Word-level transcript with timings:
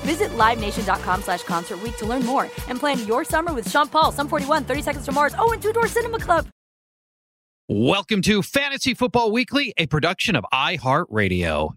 Visit 0.00 0.30
LiveNation.com 0.30 1.22
slash 1.22 1.42
Concert 1.42 1.82
Week 1.82 1.96
to 1.98 2.06
learn 2.06 2.24
more 2.24 2.44
and 2.68 2.78
plan 2.78 3.06
your 3.06 3.24
summer 3.24 3.52
with 3.52 3.68
Sean 3.70 3.88
Paul, 3.88 4.12
Sum 4.12 4.28
41, 4.28 4.64
30 4.64 4.82
Seconds 4.82 5.04
to 5.06 5.12
Mars, 5.12 5.34
oh, 5.38 5.52
and 5.52 5.62
Two 5.62 5.72
Door 5.72 5.88
Cinema 5.88 6.18
Club. 6.18 6.46
Welcome 7.68 8.20
to 8.22 8.42
Fantasy 8.42 8.94
Football 8.94 9.30
Weekly, 9.30 9.72
a 9.76 9.86
production 9.86 10.34
of 10.34 10.44
iHeartRadio. 10.52 11.74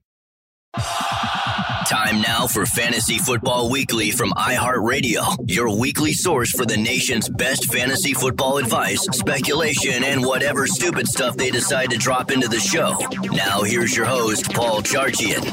Time 1.88 2.22
now 2.22 2.48
for 2.48 2.66
Fantasy 2.66 3.20
Football 3.20 3.70
Weekly 3.70 4.10
from 4.10 4.32
iHeartRadio, 4.32 5.36
your 5.48 5.78
weekly 5.78 6.14
source 6.14 6.52
for 6.52 6.66
the 6.66 6.78
nation's 6.78 7.30
best 7.30 7.72
fantasy 7.72 8.14
football 8.14 8.58
advice, 8.58 9.02
speculation, 9.12 10.04
and 10.04 10.26
whatever 10.26 10.66
stupid 10.66 11.08
stuff 11.08 11.38
they 11.38 11.52
decide 11.52 11.92
to 11.92 11.98
drop 11.98 12.32
into 12.32 12.48
the 12.48 12.60
show. 12.60 12.96
Now, 13.32 13.62
here's 13.62 13.96
your 13.96 14.06
host, 14.06 14.52
Paul 14.52 14.82
Charchian. 14.82 15.44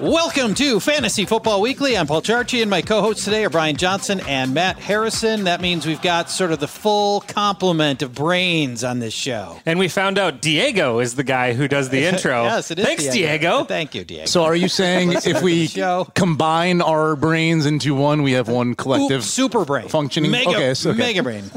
Welcome 0.00 0.54
to 0.54 0.80
Fantasy 0.80 1.26
Football 1.26 1.60
Weekly. 1.60 1.94
I'm 1.94 2.06
Paul 2.06 2.22
Charchi, 2.22 2.62
and 2.62 2.70
my 2.70 2.80
co 2.80 3.02
hosts 3.02 3.26
today 3.26 3.44
are 3.44 3.50
Brian 3.50 3.76
Johnson 3.76 4.20
and 4.26 4.54
Matt 4.54 4.78
Harrison. 4.78 5.44
That 5.44 5.60
means 5.60 5.84
we've 5.84 6.00
got 6.00 6.30
sort 6.30 6.52
of 6.52 6.58
the 6.58 6.66
full 6.66 7.20
complement 7.20 8.00
of 8.00 8.14
brains 8.14 8.82
on 8.82 9.00
this 9.00 9.12
show. 9.12 9.60
And 9.66 9.78
we 9.78 9.88
found 9.88 10.18
out 10.18 10.40
Diego 10.40 11.00
is 11.00 11.16
the 11.16 11.22
guy 11.22 11.52
who 11.52 11.68
does 11.68 11.90
the 11.90 12.02
intro. 12.06 12.44
yes, 12.44 12.70
it 12.70 12.78
is. 12.78 12.86
Thanks, 12.86 13.08
Diego. 13.08 13.64
Thank 13.64 13.94
you, 13.94 14.04
Diego. 14.04 14.24
So 14.24 14.44
are 14.44 14.56
you 14.56 14.68
saying 14.68 15.12
if 15.12 15.42
we 15.42 15.68
combine 16.14 16.80
our 16.80 17.14
brains 17.14 17.66
into 17.66 17.94
one, 17.94 18.22
we 18.22 18.32
have 18.32 18.48
one 18.48 18.74
collective 18.74 19.20
Oop, 19.20 19.24
super 19.24 19.66
brain 19.66 19.88
functioning? 19.88 20.30
mega, 20.30 20.48
okay, 20.48 20.72
so, 20.72 20.90
okay. 20.90 20.98
mega 20.98 21.22
brain 21.22 21.50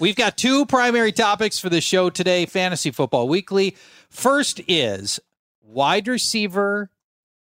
we've 0.00 0.16
got 0.16 0.36
two 0.36 0.66
primary 0.66 1.12
topics 1.12 1.58
for 1.60 1.68
the 1.68 1.80
show 1.80 2.08
today 2.10 2.46
fantasy 2.46 2.90
football 2.90 3.28
weekly 3.28 3.76
first 4.08 4.60
is 4.66 5.20
wide 5.62 6.08
receiver 6.08 6.90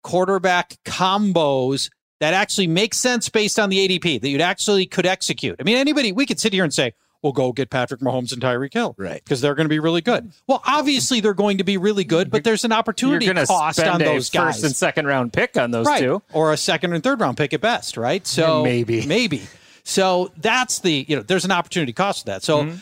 quarterback 0.04 0.76
combos 0.84 1.90
that 2.20 2.32
actually 2.32 2.68
make 2.68 2.94
sense 2.94 3.28
based 3.28 3.58
on 3.58 3.70
the 3.70 3.88
adp 3.88 4.20
that 4.20 4.28
you'd 4.28 4.40
actually 4.40 4.86
could 4.86 5.06
execute 5.06 5.56
i 5.58 5.64
mean 5.64 5.76
anybody 5.76 6.12
we 6.12 6.24
could 6.26 6.38
sit 6.38 6.52
here 6.52 6.62
and 6.62 6.72
say 6.72 6.92
we'll 7.22 7.32
go 7.32 7.52
get 7.52 7.70
patrick 7.70 8.00
mahomes 8.00 8.32
and 8.32 8.40
tyreek 8.42 8.72
hill 8.72 8.94
Right. 8.98 9.22
because 9.24 9.40
they're 9.40 9.54
going 9.54 9.64
to 9.64 9.70
be 9.70 9.78
really 9.80 10.02
good 10.02 10.30
well 10.46 10.62
obviously 10.66 11.20
they're 11.20 11.34
going 11.34 11.58
to 11.58 11.64
be 11.64 11.76
really 11.78 12.04
good 12.04 12.30
but 12.30 12.44
there's 12.44 12.64
an 12.64 12.70
You're 12.70 12.78
opportunity 12.78 13.26
cost 13.32 13.78
spend 13.78 13.90
on 13.90 14.00
those 14.00 14.30
guys 14.30 14.56
first 14.56 14.64
and 14.64 14.76
second 14.76 15.06
round 15.06 15.32
pick 15.32 15.56
on 15.56 15.70
those 15.70 15.86
right. 15.86 16.00
two. 16.00 16.22
or 16.32 16.52
a 16.52 16.56
second 16.56 16.92
and 16.92 17.02
third 17.02 17.20
round 17.20 17.36
pick 17.36 17.52
at 17.54 17.60
best, 17.60 17.96
right? 17.96 18.24
So 18.26 18.62
Maybe. 18.62 19.06
maybe. 19.06 19.42
So 19.84 20.30
that's 20.36 20.78
the 20.80 21.04
you 21.08 21.16
know 21.16 21.22
there's 21.22 21.44
an 21.44 21.50
opportunity 21.52 21.92
cost 21.92 22.20
of 22.22 22.26
that. 22.26 22.42
So 22.42 22.64
mm-hmm. 22.64 22.76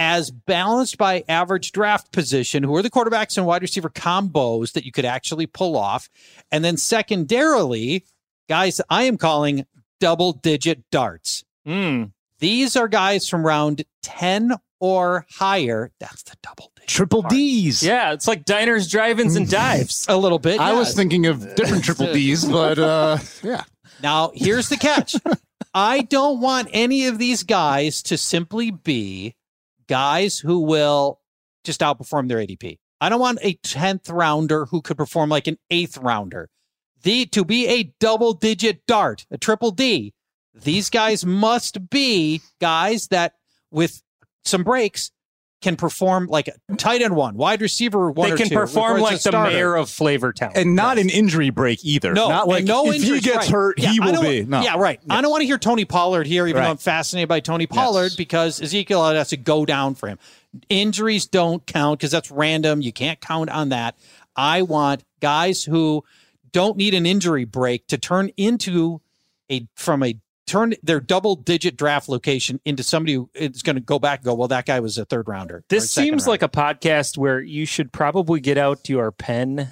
As 0.00 0.30
balanced 0.30 0.96
by 0.96 1.22
average 1.28 1.72
draft 1.72 2.10
position, 2.10 2.62
who 2.62 2.74
are 2.74 2.82
the 2.82 2.90
quarterbacks 2.90 3.36
and 3.36 3.46
wide 3.46 3.60
receiver 3.60 3.90
combos 3.90 4.72
that 4.72 4.86
you 4.86 4.90
could 4.90 5.04
actually 5.04 5.46
pull 5.46 5.76
off, 5.76 6.08
and 6.50 6.64
then 6.64 6.78
secondarily, 6.78 8.06
guys, 8.48 8.80
I 8.88 9.02
am 9.02 9.18
calling 9.18 9.66
double 10.00 10.32
digit 10.32 10.88
darts. 10.90 11.44
Mm. 11.68 12.12
These 12.38 12.76
are 12.76 12.88
guys 12.88 13.28
from 13.28 13.44
round 13.44 13.84
ten 14.02 14.54
or 14.80 15.26
higher. 15.32 15.90
That's 16.00 16.22
the 16.22 16.36
double 16.42 16.72
digit. 16.76 16.88
Triple 16.88 17.20
D's. 17.20 17.82
Yeah, 17.82 18.14
it's 18.14 18.26
like 18.26 18.46
diners, 18.46 18.90
drive-ins, 18.90 19.36
and 19.36 19.50
dives. 19.50 20.06
A 20.08 20.16
little 20.16 20.38
bit. 20.38 20.58
I 20.60 20.70
yeah. 20.72 20.78
was 20.78 20.94
thinking 20.94 21.26
of 21.26 21.54
different 21.56 21.84
triple 21.84 22.06
D's, 22.14 22.46
but 22.46 22.78
uh, 22.78 23.18
yeah. 23.42 23.64
Now, 24.02 24.32
here's 24.34 24.70
the 24.70 24.78
catch. 24.78 25.14
I 25.74 26.00
don't 26.00 26.40
want 26.40 26.68
any 26.72 27.06
of 27.06 27.18
these 27.18 27.42
guys 27.42 28.02
to 28.04 28.16
simply 28.16 28.70
be 28.70 29.34
guys 29.90 30.38
who 30.38 30.60
will 30.60 31.20
just 31.64 31.80
outperform 31.80 32.28
their 32.28 32.38
ADP. 32.38 32.78
I 33.00 33.08
don't 33.08 33.20
want 33.20 33.40
a 33.42 33.54
10th 33.54 34.10
rounder 34.10 34.66
who 34.66 34.80
could 34.80 34.96
perform 34.96 35.28
like 35.28 35.48
an 35.48 35.58
eighth 35.68 35.98
rounder. 35.98 36.48
The 37.02 37.26
to 37.26 37.44
be 37.44 37.66
a 37.66 37.92
double 37.98 38.32
digit 38.32 38.86
dart, 38.86 39.26
a 39.30 39.36
triple 39.36 39.72
D, 39.72 40.14
these 40.54 40.90
guys 40.90 41.26
must 41.26 41.90
be 41.90 42.40
guys 42.60 43.08
that 43.08 43.34
with 43.72 44.02
some 44.44 44.62
breaks 44.62 45.10
can 45.60 45.76
perform 45.76 46.26
like 46.26 46.48
a 46.48 46.76
tight 46.76 47.02
end 47.02 47.14
one, 47.14 47.36
wide 47.36 47.60
receiver 47.60 48.10
one 48.10 48.28
They 48.28 48.34
or 48.34 48.36
can 48.38 48.48
two, 48.48 48.54
perform 48.54 48.92
or 48.92 48.94
as 48.96 49.26
a 49.26 49.30
like 49.30 49.48
the 49.48 49.50
mayor 49.52 49.76
of 49.76 49.88
Flavortown. 49.88 50.52
And 50.54 50.74
not 50.74 50.98
an 50.98 51.10
injury 51.10 51.50
break 51.50 51.84
either. 51.84 52.14
No, 52.14 52.28
not 52.28 52.48
like 52.48 52.64
no 52.64 52.90
if 52.90 53.02
he 53.02 53.20
gets 53.20 53.36
right. 53.36 53.48
hurt, 53.50 53.78
Yeah, 53.78 53.92
he 53.92 54.00
will 54.00 54.22
be. 54.22 54.44
No. 54.44 54.62
Yeah, 54.62 54.76
right. 54.76 55.00
I 55.10 55.20
don't 55.20 55.30
want 55.30 55.42
to 55.42 55.46
hear 55.46 55.58
Tony 55.58 55.84
Pollard 55.84 56.26
here, 56.26 56.46
even 56.46 56.62
though 56.62 56.70
I'm 56.70 56.76
fascinated 56.78 57.28
by 57.28 57.40
Tony 57.40 57.66
Pollard 57.66 58.04
Yes. 58.04 58.16
because 58.16 58.60
Ezekiel 58.62 59.04
has 59.10 59.28
to 59.28 59.36
go 59.36 59.66
down 59.66 59.94
for 59.94 60.08
him. 60.08 60.18
Injuries 60.68 61.26
don't 61.26 61.64
count 61.66 62.00
because 62.00 62.10
that's 62.10 62.30
random. 62.30 62.80
You 62.80 62.92
can't 62.92 63.20
count 63.20 63.50
on 63.50 63.68
that. 63.68 63.96
I 64.34 64.62
want 64.62 65.04
guys 65.20 65.62
who 65.64 66.04
don't 66.52 66.76
need 66.76 66.94
an 66.94 67.06
injury 67.06 67.44
break 67.44 67.86
to 67.88 67.98
turn 67.98 68.30
into 68.36 69.00
a 69.50 69.66
from 69.74 70.02
a 70.02 70.18
turn 70.50 70.74
their 70.82 71.00
double 71.00 71.36
digit 71.36 71.76
draft 71.76 72.08
location 72.08 72.60
into 72.64 72.82
somebody 72.82 73.14
who 73.14 73.30
is 73.34 73.62
going 73.62 73.76
to 73.76 73.80
go 73.82 73.98
back 73.98 74.18
and 74.20 74.24
go, 74.26 74.34
well, 74.34 74.48
that 74.48 74.66
guy 74.66 74.80
was 74.80 74.98
a 74.98 75.04
third 75.04 75.28
rounder. 75.28 75.62
this 75.68 75.90
seems 75.90 76.22
rounder." 76.22 76.30
like 76.30 76.42
a 76.42 76.48
podcast 76.48 77.16
where 77.16 77.40
you 77.40 77.64
should 77.66 77.92
probably 77.92 78.40
get 78.40 78.58
out 78.58 78.88
your 78.88 79.12
pen 79.12 79.70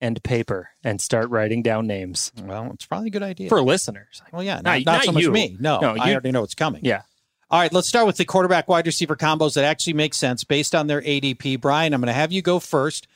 and 0.00 0.22
paper 0.22 0.68
and 0.84 1.00
start 1.00 1.30
writing 1.30 1.62
down 1.62 1.86
names 1.86 2.30
well, 2.44 2.70
it's 2.74 2.84
probably 2.84 3.06
a 3.06 3.10
good 3.10 3.22
idea 3.22 3.48
for 3.48 3.62
listeners. 3.62 4.20
Well, 4.32 4.42
yeah, 4.42 4.56
not, 4.56 4.64
Not- 4.64 4.84
not 4.84 4.92
not 4.92 5.04
so 5.04 5.12
much 5.12 5.22
you. 5.22 5.30
me. 5.30 5.56
No, 5.60 5.78
No, 5.80 5.90
I 5.96 6.08
you- 6.08 6.12
already 6.12 6.32
know 6.32 6.40
what's 6.42 6.54
coming. 6.54 6.82
Yeah. 6.84 7.02
All 7.48 7.60
right, 7.60 7.72
let's 7.72 7.88
start 7.88 8.06
with 8.08 8.16
the 8.16 8.24
quarterback 8.24 8.66
wide 8.68 8.86
receiver 8.86 9.14
combos 9.14 9.54
that 9.54 9.64
actually 9.64 9.92
make 9.92 10.12
sense 10.14 10.42
based 10.42 10.74
on 10.74 10.88
their 10.88 11.00
ADP. 11.00 11.60
Brian, 11.60 11.94
I'm 11.94 12.00
going 12.00 12.08
to 12.08 12.12
have 12.12 12.32
you 12.32 12.42
go 12.42 12.58
first. 12.58 13.06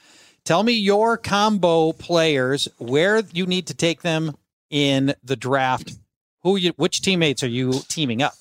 Tell 0.45 0.63
me 0.63 0.73
your 0.73 1.19
combo 1.19 1.93
players, 1.93 2.69
where 2.79 3.23
you 3.33 3.45
need 3.47 3.67
to 3.67 3.75
take 3.75 4.03
them 4.03 4.37
in 4.71 5.15
the 5.25 5.35
draft. 5.37 5.95
Who 6.43 6.57
you 6.57 6.73
which 6.77 7.03
teammates 7.03 7.43
are 7.43 7.49
you 7.49 7.73
teaming 7.89 8.23
up? 8.23 8.33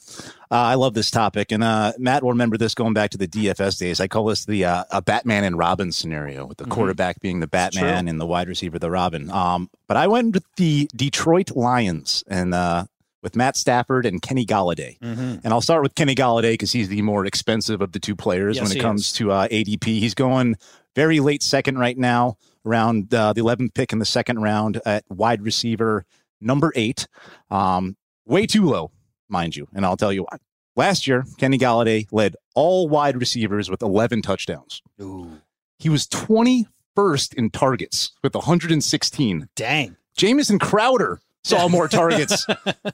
Uh, 0.51 0.55
I 0.55 0.75
love 0.75 0.93
this 0.93 1.11
topic, 1.11 1.51
and 1.51 1.63
uh, 1.63 1.91
Matt 1.99 2.23
will 2.23 2.31
remember 2.31 2.57
this 2.57 2.73
going 2.73 2.93
back 2.93 3.11
to 3.11 3.17
the 3.17 3.27
DFS 3.27 3.77
days. 3.77 3.99
I 3.99 4.07
call 4.07 4.25
this 4.25 4.45
the 4.45 4.65
uh, 4.65 4.83
a 4.89 5.01
Batman 5.01 5.43
and 5.43 5.57
Robin 5.57 5.91
scenario, 5.91 6.45
with 6.45 6.57
the 6.57 6.65
quarterback 6.65 7.19
being 7.19 7.39
the 7.39 7.47
Batman 7.47 8.07
and 8.07 8.19
the 8.19 8.25
wide 8.25 8.47
receiver 8.47 8.79
the 8.79 8.89
Robin. 8.89 9.29
Um, 9.29 9.69
but 9.87 9.97
I 9.97 10.07
went 10.07 10.33
with 10.33 10.45
the 10.55 10.89
Detroit 10.95 11.51
Lions 11.55 12.23
and 12.27 12.53
uh, 12.53 12.85
with 13.21 13.35
Matt 13.35 13.57
Stafford 13.57 14.05
and 14.05 14.21
Kenny 14.21 14.45
Golladay. 14.45 14.97
And 15.01 15.47
I'll 15.53 15.61
start 15.61 15.83
with 15.83 15.93
Kenny 15.93 16.15
Golladay 16.15 16.53
because 16.53 16.71
he's 16.71 16.87
the 16.87 17.01
more 17.01 17.25
expensive 17.25 17.81
of 17.81 17.91
the 17.91 17.99
two 17.99 18.15
players 18.15 18.55
Yes, 18.57 18.69
when 18.69 18.77
it 18.77 18.81
comes 18.81 19.01
is. 19.07 19.11
to 19.13 19.31
uh, 19.31 19.47
ADP. 19.49 19.83
He's 19.85 20.15
going 20.15 20.55
very 20.95 21.19
late 21.19 21.43
second 21.43 21.77
right 21.77 21.97
now, 21.97 22.37
around 22.65 23.13
uh, 23.13 23.33
the 23.33 23.41
11th 23.41 23.73
pick 23.73 23.91
in 23.93 23.99
the 23.99 24.05
second 24.05 24.41
round 24.41 24.81
at 24.85 25.03
wide 25.09 25.41
receiver 25.41 26.05
number 26.41 26.71
eight. 26.75 27.07
Um, 27.49 27.97
way 28.25 28.45
too 28.45 28.65
low, 28.65 28.91
mind 29.27 29.55
you. 29.55 29.67
And 29.73 29.85
I'll 29.85 29.97
tell 29.97 30.13
you 30.13 30.23
why. 30.23 30.37
Last 30.75 31.07
year, 31.07 31.25
Kenny 31.37 31.57
Golladay 31.57 32.07
led 32.11 32.35
all 32.55 32.87
wide 32.87 33.17
receivers 33.17 33.69
with 33.69 33.81
11 33.81 34.21
touchdowns. 34.21 34.81
Ooh. 35.01 35.39
He 35.77 35.89
was 35.89 36.07
21st 36.07 37.33
in 37.33 37.49
targets 37.49 38.11
with 38.23 38.35
116. 38.35 39.49
Dang. 39.55 39.97
Jamison 40.15 40.59
Crowder 40.59 41.19
saw 41.43 41.67
more 41.67 41.87
targets 41.89 42.45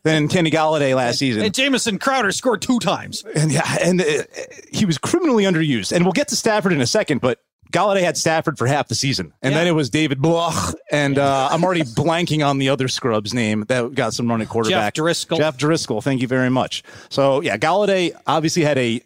than 0.03 0.27
Kenny 0.27 0.51
Golladay 0.51 0.95
last 0.95 1.19
season. 1.19 1.43
And 1.43 1.53
Jamison 1.53 1.99
Crowder 1.99 2.31
scored 2.31 2.61
two 2.61 2.79
times. 2.79 3.23
And 3.35 3.51
yeah, 3.51 3.77
and 3.81 4.01
uh, 4.01 4.23
he 4.71 4.85
was 4.85 4.97
criminally 4.97 5.43
underused. 5.43 5.91
And 5.91 6.05
we'll 6.05 6.13
get 6.13 6.29
to 6.29 6.35
Stafford 6.35 6.73
in 6.73 6.81
a 6.81 6.87
second, 6.87 7.21
but 7.21 7.39
Golladay 7.71 8.01
had 8.01 8.15
Stafford 8.17 8.57
for 8.57 8.67
half 8.67 8.87
the 8.87 8.95
season, 8.95 9.33
and 9.41 9.51
Yeah. 9.51 9.59
then 9.59 9.67
it 9.67 9.71
was 9.71 9.89
David 9.89 10.21
Blough, 10.21 10.71
and 10.91 11.17
uh, 11.17 11.49
I'm 11.51 11.63
already 11.63 11.81
blanking 11.83 12.45
on 12.47 12.57
the 12.57 12.69
other 12.69 12.87
scrub's 12.87 13.33
name 13.33 13.65
that 13.67 13.93
got 13.95 14.13
some 14.13 14.27
running 14.29 14.47
quarterback. 14.47 14.93
Jeff 14.93 15.03
Driskel. 15.03 15.37
Jeff 15.37 15.57
Driskel. 15.57 16.01
Thank 16.03 16.21
you 16.21 16.27
very 16.27 16.49
much. 16.49 16.83
So 17.09 17.41
yeah, 17.41 17.57
Golladay 17.57 18.11
obviously 18.27 18.63
had 18.63 18.77
a 18.77 19.01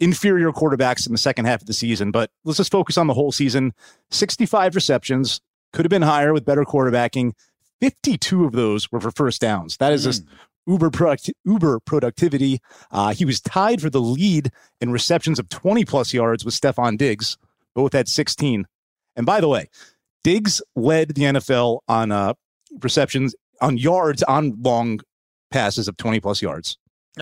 inferior 0.00 0.50
quarterbacks 0.52 1.06
in 1.06 1.12
the 1.12 1.18
second 1.18 1.46
half 1.46 1.60
of 1.60 1.66
the 1.66 1.72
season, 1.72 2.10
but 2.10 2.30
let's 2.44 2.58
just 2.58 2.70
focus 2.70 2.98
on 2.98 3.06
the 3.06 3.14
whole 3.14 3.32
season. 3.32 3.72
65 4.10 4.74
receptions 4.74 5.40
could 5.72 5.84
have 5.84 5.90
been 5.90 6.02
higher 6.02 6.32
with 6.32 6.44
better 6.44 6.64
quarterbacking. 6.64 7.32
52 7.80 8.44
of 8.44 8.52
those 8.52 8.90
were 8.92 9.00
for 9.00 9.10
first 9.10 9.40
downs. 9.40 9.76
That 9.78 9.92
is 9.92 10.04
just 10.04 10.24
uber 10.66 10.90
product, 10.90 11.30
uber 11.44 11.78
productivity. 11.80 12.60
Uh, 12.90 13.12
he 13.12 13.24
was 13.24 13.40
tied 13.40 13.80
for 13.80 13.90
the 13.90 14.00
lead 14.00 14.50
in 14.80 14.90
receptions 14.90 15.38
of 15.38 15.48
20 15.48 15.84
plus 15.84 16.12
yards 16.14 16.44
with 16.44 16.54
Stefon 16.54 16.96
Diggs. 16.96 17.36
Both 17.74 17.92
had 17.92 18.08
16. 18.08 18.66
And 19.16 19.26
by 19.26 19.40
the 19.40 19.48
way, 19.48 19.68
Diggs 20.22 20.62
led 20.76 21.08
the 21.14 21.22
NFL 21.22 21.80
on 21.88 22.12
uh, 22.12 22.34
receptions 22.82 23.34
on 23.60 23.78
yards 23.78 24.22
on 24.24 24.54
long 24.62 25.00
passes 25.50 25.86
of 25.88 25.96
20 25.96 26.20
plus 26.20 26.42
yards. 26.42 26.78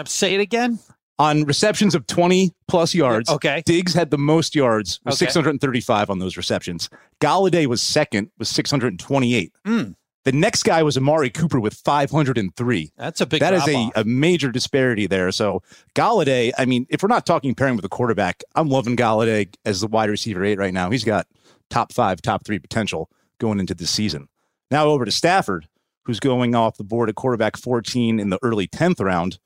Say 0.07 0.35
it 0.35 0.41
again. 0.41 0.79
On 1.19 1.45
receptions 1.45 1.95
of 1.95 2.07
20 2.07 2.53
plus 2.69 2.95
yards, 2.95 3.29
Okay. 3.29 3.63
Diggs 3.67 3.93
had 3.95 4.11
the 4.11 4.19
most 4.19 4.55
yards 4.57 4.99
with 5.05 5.15
Okay. 5.15 5.27
635 5.27 6.09
on 6.11 6.19
those 6.19 6.37
receptions. 6.37 6.89
Golladay 7.21 7.67
was 7.67 7.83
second 7.83 8.31
with 8.39 8.49
628. 8.49 9.53
Mm. 9.67 9.95
The 10.25 10.33
next 10.33 10.63
guy 10.63 10.83
was 10.85 10.97
Amari 10.97 11.31
Cooper 11.31 11.59
with 11.59 11.75
503. 11.75 12.93
That's 12.97 13.21
a 13.21 13.27
big 13.27 13.41
That 13.41 13.55
is 13.55 13.67
a, 13.67 13.91
a 13.97 14.05
major 14.05 14.53
disparity 14.53 15.09
there. 15.09 15.33
So 15.33 15.63
Golladay, 15.97 16.53
I 16.57 16.65
mean, 16.65 16.87
if 16.91 17.03
we're 17.03 17.09
not 17.09 17.27
talking 17.27 17.55
pairing 17.55 17.75
with 17.75 17.85
a 17.85 17.89
quarterback, 17.89 18.45
I'm 18.55 18.69
loving 18.69 18.97
Golladay 18.97 19.53
as 19.65 19.81
the 19.81 19.89
wide 19.89 20.11
receiver 20.11 20.45
eight 20.45 20.59
right 20.59 20.73
now. 20.73 20.91
He's 20.91 21.03
got 21.03 21.27
top 21.71 21.93
five, 21.93 22.23
top 22.23 22.45
three 22.45 22.61
potential 22.61 23.11
going 23.39 23.59
into 23.59 23.75
this 23.75 23.91
season. 23.91 24.29
Now 24.71 24.87
over 24.87 25.05
to 25.05 25.11
Stafford, 25.11 25.67
who's 26.05 26.21
going 26.21 26.55
off 26.55 26.77
the 26.77 26.85
board 26.85 27.09
at 27.09 27.17
quarterback 27.17 27.57
14 27.57 28.21
in 28.21 28.31
the 28.31 28.39
early 28.43 28.69
10th 28.69 29.01
round. 29.01 29.39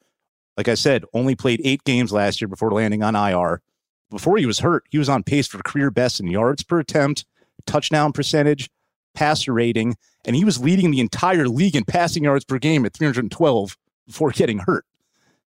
Like 0.58 0.68
I 0.68 0.74
said, 0.74 1.04
only 1.14 1.34
played 1.34 1.60
eight 1.64 1.84
games 1.84 2.12
last 2.12 2.40
year 2.40 2.48
before 2.48 2.70
landing 2.70 3.02
on 3.02 3.14
IR. 3.14 3.62
Before 4.10 4.36
he 4.36 4.46
was 4.46 4.60
hurt, 4.60 4.84
he 4.90 4.98
was 4.98 5.08
on 5.08 5.22
pace 5.22 5.46
for 5.46 5.58
career 5.58 5.90
best 5.90 6.20
in 6.20 6.28
yards 6.28 6.62
per 6.62 6.78
attempt, 6.78 7.24
touchdown 7.66 8.12
percentage, 8.12 8.70
passer 9.16 9.52
rating, 9.52 9.96
and 10.24 10.36
he 10.36 10.44
was 10.44 10.60
leading 10.60 10.92
the 10.92 11.00
entire 11.00 11.48
league 11.48 11.74
in 11.74 11.84
passing 11.84 12.22
yards 12.22 12.44
per 12.44 12.58
game 12.58 12.86
at 12.86 12.94
312 12.94 13.76
before 14.06 14.30
getting 14.30 14.58
hurt. 14.58 14.84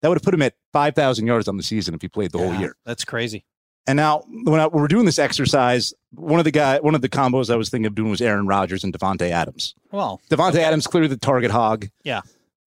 That 0.02 0.08
would 0.08 0.16
have 0.16 0.22
put 0.22 0.34
him 0.34 0.42
at 0.42 0.54
5,000 0.72 1.26
yards 1.26 1.48
on 1.48 1.56
the 1.56 1.62
season 1.62 1.94
if 1.94 2.02
he 2.02 2.08
played 2.08 2.32
the 2.32 2.38
whole 2.38 2.54
year. 2.54 2.76
That's 2.84 3.04
crazy. 3.04 3.44
And 3.86 3.96
now, 3.96 4.24
when, 4.28 4.60
I, 4.60 4.66
when 4.66 4.82
we're 4.82 4.88
doing 4.88 5.06
this 5.06 5.18
exercise, 5.18 5.92
one 6.14 6.38
of 6.38 6.44
the 6.44 6.50
guy, 6.50 6.78
one 6.80 6.94
of 6.94 7.00
the 7.02 7.08
combos 7.08 7.52
I 7.52 7.56
was 7.56 7.68
thinking 7.68 7.86
of 7.86 7.94
doing 7.94 8.10
was 8.10 8.20
Aaron 8.20 8.46
Rodgers 8.46 8.84
and 8.84 8.92
Davante 8.92 9.30
Adams. 9.30 9.74
Well, 9.90 10.20
Davante 10.30 10.56
Adams 10.56 10.86
clearly 10.86 11.08
the 11.08 11.16
target 11.16 11.50
hog, 11.50 11.88
yeah, 12.04 12.20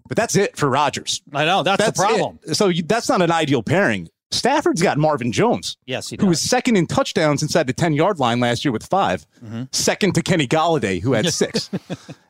but 0.08 0.18
that's 0.18 0.36
it 0.36 0.58
for 0.58 0.70
Rodgers. 0.70 1.22
I 1.34 1.46
know 1.46 1.64
that's, 1.64 1.84
That's 1.84 2.00
the 2.00 2.06
problem. 2.06 2.40
it. 2.44 2.56
So 2.56 2.68
you, 2.68 2.84
that's 2.84 3.08
not 3.08 3.22
an 3.22 3.32
ideal 3.32 3.64
pairing. 3.64 4.10
Stafford's 4.36 4.82
got 4.82 4.98
Marvin 4.98 5.32
Jones, 5.32 5.78
Yes, 5.86 6.10
he 6.10 6.18
who 6.20 6.28
was 6.28 6.40
second 6.42 6.76
in 6.76 6.86
touchdowns 6.88 7.42
inside 7.42 7.68
the 7.68 7.74
10 7.74 7.94
yard 7.94 8.20
line 8.20 8.40
last 8.40 8.64
year 8.66 8.72
with 8.72 8.86
5 8.86 9.26
Mm-hmm. 9.44 9.64
second 9.72 10.14
to 10.16 10.22
Kenny 10.22 10.48
Golladay, 10.48 11.02
who 11.02 11.14
had 11.14 11.26
six. 11.34 11.70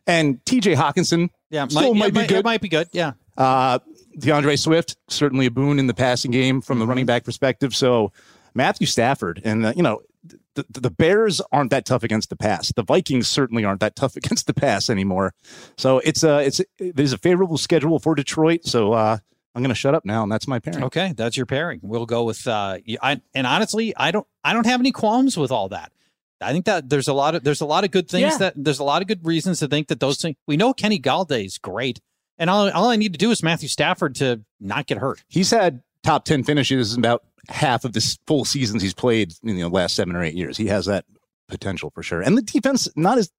and 0.07 0.43
TJ 0.45 0.75
Hockenson 0.75 1.29
Yeah, 1.49 1.67
still 1.67 1.93
might, 1.93 1.99
might 2.05 2.13
be 2.13 2.19
might, 2.21 2.29
good. 2.29 2.37
It 2.39 2.45
might 2.45 2.61
be 2.61 2.69
good. 2.69 2.87
Yeah. 2.91 3.13
Uh, 3.37 3.79
D'Andre 4.17 4.55
Swift, 4.55 4.95
certainly 5.09 5.45
a 5.45 5.51
boon 5.51 5.77
in 5.79 5.87
the 5.87 5.93
passing 5.93 6.31
game 6.31 6.61
from 6.61 6.75
Mm-hmm. 6.75 6.79
the 6.81 6.87
running 6.87 7.05
back 7.05 7.23
perspective. 7.25 7.75
So 7.75 8.11
Matthew 8.53 8.87
Stafford, 8.87 9.41
and 9.43 9.65
uh, 9.65 9.73
you 9.75 9.83
know, 9.83 10.01
the, 10.55 10.65
the 10.69 10.89
Bears 10.89 11.41
aren't 11.51 11.69
that 11.71 11.85
tough 11.85 12.01
against 12.03 12.29
the 12.29 12.37
pass. 12.37 12.71
The 12.73 12.83
Vikings 12.83 13.27
certainly 13.27 13.65
aren't 13.65 13.81
that 13.81 13.97
tough 13.97 14.15
against 14.21 14.47
the 14.47 14.53
pass 14.53 14.89
anymore. 14.89 15.33
So 15.77 15.99
it's 15.99 16.23
a 16.23 16.37
it's 16.39 16.61
a, 16.61 16.65
there's 16.79 17.11
a 17.11 17.17
favorable 17.17 17.57
schedule 17.57 17.99
for 17.99 18.15
Detroit. 18.15 18.61
So 18.63 18.93
uh, 18.93 19.17
I'm 19.55 19.61
going 19.61 19.69
to 19.69 19.75
shut 19.75 19.95
up 19.95 20.03
now, 20.05 20.21
and 20.23 20.31
that's 20.31 20.47
my 20.47 20.59
pairing. 20.59 20.83
Okay, 20.83 21.13
that's 21.15 21.37
your 21.37 21.45
pairing. 21.45 21.79
We'll 21.81 22.05
go 22.05 22.23
with 22.25 22.45
uh 22.45 22.77
y- 22.87 22.97
I 23.01 23.21
and 23.33 23.47
honestly, 23.47 23.95
I 23.95 24.11
don't 24.11 24.27
I 24.43 24.53
don't 24.53 24.65
have 24.65 24.79
any 24.81 24.91
qualms 24.91 25.37
with 25.37 25.51
all 25.51 25.69
that. 25.69 25.91
I 26.41 26.51
think 26.51 26.65
that 26.65 26.89
there's 26.89 27.07
a 27.07 27.13
lot 27.13 27.33
of 27.35 27.43
there's 27.43 27.61
a 27.61 27.65
lot 27.65 27.83
of 27.85 27.91
good 27.91 28.09
things 28.09 28.33
Yeah. 28.33 28.37
that 28.39 28.53
there's 28.57 28.79
a 28.79 28.83
lot 28.83 29.01
of 29.01 29.07
good 29.07 29.25
reasons 29.25 29.59
to 29.59 29.67
think 29.67 29.87
that 29.87 29.99
those 30.01 30.17
things 30.21 30.35
we 30.45 30.57
know 30.57 30.73
Kenny 30.73 30.99
Golladay 30.99 31.45
is 31.45 31.57
great. 31.57 31.99
And 32.37 32.49
all, 32.49 32.69
all 32.71 32.89
I 32.89 32.97
need 32.97 33.13
to 33.13 33.17
do 33.17 33.31
is 33.31 33.41
Matthew 33.41 33.69
Stafford 33.69 34.13
to 34.15 34.41
not 34.59 34.87
get 34.87 34.97
hurt. 34.97 35.23
He's 35.29 35.51
had 35.51 35.81
top 36.03 36.25
10 36.25 36.43
finishes 36.43 36.93
in 36.93 36.99
about 36.99 37.23
half 37.47 37.85
of 37.85 37.93
the 37.93 38.17
full 38.27 38.43
seasons 38.43 38.81
he's 38.83 38.93
played 38.93 39.33
in 39.41 39.55
the 39.55 39.69
last 39.69 39.95
seven 39.95 40.17
or 40.17 40.21
eight 40.21 40.33
years. 40.35 40.57
He 40.57 40.67
has 40.67 40.85
that 40.87 41.05
potential 41.47 41.91
for 41.95 42.03
sure. 42.03 42.19
And 42.21 42.37
the 42.37 42.41
defense 42.41 42.89
not 42.97 43.17
as 43.17 43.31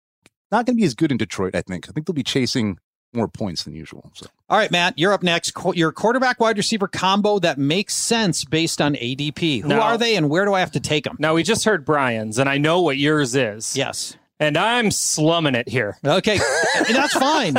not 0.50 0.64
going 0.64 0.76
to 0.76 0.80
be 0.80 0.86
as 0.86 0.94
good 0.94 1.10
in 1.12 1.18
Detroit. 1.18 1.54
I 1.54 1.60
think. 1.60 1.88
I 1.90 1.92
think 1.92 2.06
they'll 2.06 2.14
be 2.14 2.22
chasing 2.22 2.78
more 3.16 3.28
points 3.28 3.64
than 3.64 3.74
usual. 3.74 4.10
So 4.14 4.26
All 4.48 4.58
right, 4.58 4.70
Matt, 4.70 4.98
you're 4.98 5.12
up 5.12 5.22
next. 5.22 5.52
Qu- 5.54 5.74
Your 5.74 5.90
quarterback 5.92 6.38
wide 6.38 6.56
receiver 6.56 6.86
combo 6.88 7.38
that 7.40 7.58
makes 7.58 7.94
sense 7.94 8.44
based 8.44 8.80
on 8.80 8.94
ADP. 8.94 9.62
Who 9.62 9.68
No. 9.68 9.80
are 9.80 9.98
they 9.98 10.14
and 10.16 10.30
where 10.30 10.44
do 10.44 10.54
I 10.54 10.60
have 10.60 10.72
to 10.72 10.80
take 10.80 11.04
them? 11.04 11.16
Now 11.18 11.34
we 11.34 11.42
just 11.42 11.64
heard 11.64 11.84
Brian's, 11.84 12.38
and 12.38 12.48
I 12.48 12.58
know 12.58 12.82
what 12.82 12.98
yours 12.98 13.34
is. 13.34 13.76
Yes. 13.76 14.16
and 14.38 14.58
I'm 14.58 14.90
slumming 14.90 15.54
it 15.54 15.66
here. 15.66 15.96
Okay, 16.04 16.38
that's 16.92 17.14
fine. 17.14 17.54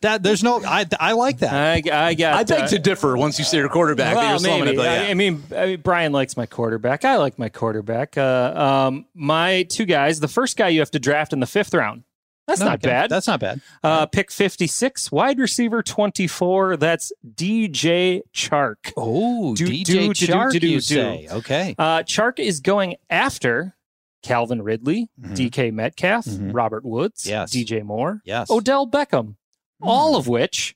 That 0.00 0.24
there's 0.24 0.42
no 0.42 0.60
I 0.64 0.84
I 0.98 1.12
like 1.12 1.38
that. 1.38 1.52
I, 1.52 2.08
I 2.08 2.14
got. 2.14 2.34
I 2.34 2.42
beg 2.42 2.62
uh, 2.64 2.66
to 2.68 2.78
differ. 2.80 3.16
Once 3.16 3.38
you 3.38 3.44
say 3.44 3.58
your 3.58 3.68
quarterback, 3.68 4.16
well, 4.16 4.30
you're 4.30 4.38
slumming 4.40 4.64
maybe. 4.64 4.76
it, 4.76 4.78
but 4.78 4.88
I, 4.88 5.04
yeah. 5.04 5.10
I 5.10 5.14
mean, 5.14 5.42
I 5.56 5.66
mean, 5.66 5.80
Brian 5.80 6.10
likes 6.12 6.36
my 6.36 6.44
quarterback. 6.46 7.04
I 7.04 7.18
like 7.18 7.38
my 7.38 7.48
quarterback. 7.48 8.18
Uh, 8.18 8.52
um, 8.88 9.06
my 9.14 9.62
two 9.64 9.84
guys. 9.84 10.18
The 10.18 10.26
first 10.26 10.56
guy 10.56 10.68
you 10.70 10.80
have 10.80 10.90
to 10.90 10.98
draft 10.98 11.32
in 11.32 11.38
the 11.38 11.46
fifth 11.46 11.72
round. 11.72 12.02
That's 12.48 12.60
No, 12.60 12.66
not 12.66 12.74
okay, 12.76 12.88
bad. 12.88 13.10
That's 13.10 13.26
not 13.28 13.38
bad. 13.40 13.60
uh, 13.84 14.06
pick 14.06 14.32
56, 14.32 15.12
wide 15.12 15.38
receiver 15.38 15.82
24. 15.82 16.78
That's 16.78 17.12
DJ 17.36 18.22
Chark. 18.34 18.92
Oh, 18.96 19.54
Do- 19.54 19.66
DJ 19.66 19.84
do- 19.84 20.10
Chark, 20.32 20.52
do- 20.52 20.58
do- 20.60 20.66
you 20.68 20.80
say? 20.80 21.28
Okay. 21.30 21.74
Uh, 21.78 21.98
Chark 22.04 22.40
is 22.40 22.60
going 22.60 22.96
after 23.10 23.76
Calvin 24.22 24.62
Ridley, 24.62 25.08
DK 25.20 25.70
Metcalf, 25.70 26.24
Mhm. 26.24 26.54
Robert 26.54 26.84
Woods, 26.84 27.26
Yes. 27.26 27.52
DJ 27.52 27.82
Moore, 27.84 28.20
Yes. 28.24 28.50
Odell 28.50 28.86
Beckham, 28.88 29.36
all 29.80 30.16
of 30.16 30.26
which 30.26 30.74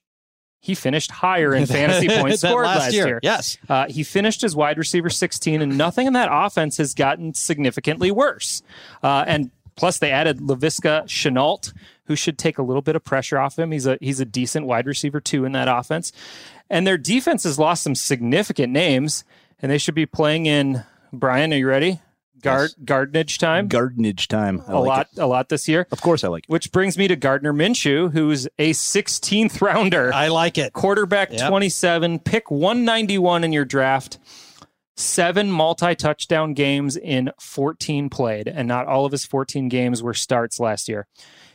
he 0.60 0.74
finished 0.76 1.10
higher 1.10 1.52
in 1.54 1.66
fantasy 1.66 2.06
points 2.06 2.40
scored 2.42 2.66
last 2.66 2.78
last 2.80 2.92
year. 2.94 3.06
year. 3.08 3.20
Yes. 3.22 3.56
Uh, 3.68 3.86
he 3.88 4.04
finished 4.04 4.44
as 4.44 4.54
wide 4.54 4.78
receiver 4.78 5.10
16, 5.10 5.60
and 5.62 5.76
nothing 5.76 6.06
in 6.06 6.12
that 6.12 6.28
offense 6.30 6.76
has 6.76 6.94
gotten 6.94 7.34
significantly 7.34 8.10
worse. 8.12 8.62
Uh, 9.02 9.24
and 9.26 9.50
plus, 9.76 9.98
they 9.98 10.10
added 10.10 10.38
Laviska 10.38 11.04
Shenault, 11.04 11.72
who 12.06 12.16
should 12.16 12.38
take 12.38 12.58
a 12.58 12.62
little 12.62 12.82
bit 12.82 12.96
of 12.96 13.04
pressure 13.04 13.38
off 13.38 13.58
him. 13.58 13.70
He's 13.72 13.86
a 13.86 13.98
he's 14.00 14.20
a 14.20 14.24
decent 14.24 14.66
wide 14.66 14.86
receiver 14.86 15.20
too 15.20 15.44
in 15.44 15.52
that 15.52 15.68
offense. 15.68 16.12
And 16.70 16.86
their 16.86 16.98
defense 16.98 17.44
has 17.44 17.58
lost 17.58 17.82
some 17.82 17.94
significant 17.94 18.72
names, 18.72 19.24
and 19.60 19.70
they 19.70 19.78
should 19.78 19.94
be 19.94 20.06
playing 20.06 20.46
in. 20.46 20.84
Brian, 21.12 21.52
are 21.52 21.56
you 21.56 21.68
ready? 21.68 22.00
Guard 22.40 22.70
gardenage 22.84 23.38
time. 23.38 23.68
gardenage 23.68 24.26
time. 24.26 24.64
I 24.66 24.72
a 24.72 24.78
like 24.80 24.88
lot, 24.88 25.08
it. 25.12 25.20
a 25.20 25.26
lot 25.26 25.48
this 25.48 25.68
year. 25.68 25.86
Of 25.92 26.00
course, 26.00 26.24
I 26.24 26.28
like 26.28 26.44
it. 26.44 26.50
Which 26.50 26.72
brings 26.72 26.98
me 26.98 27.06
to 27.06 27.14
Gardner 27.14 27.52
Minshew, 27.52 28.10
who's 28.10 28.48
a 28.58 28.72
16th 28.72 29.60
rounder 29.60 30.12
I 30.12 30.28
like 30.28 30.58
it. 30.58 30.72
quarterback 30.72 31.30
Yep. 31.32 31.48
27, 31.48 32.18
pick 32.18 32.50
191 32.50 33.44
in 33.44 33.52
your 33.52 33.64
draft. 33.64 34.18
Seven 34.96 35.50
multi 35.50 35.94
touchdown 35.94 36.52
games 36.52 36.96
in 36.96 37.32
14 37.40 38.10
played, 38.10 38.46
and 38.46 38.68
not 38.68 38.86
all 38.86 39.06
of 39.06 39.12
his 39.12 39.24
14 39.24 39.68
games 39.68 40.02
were 40.02 40.14
starts 40.14 40.60
last 40.60 40.88
year. 40.88 41.06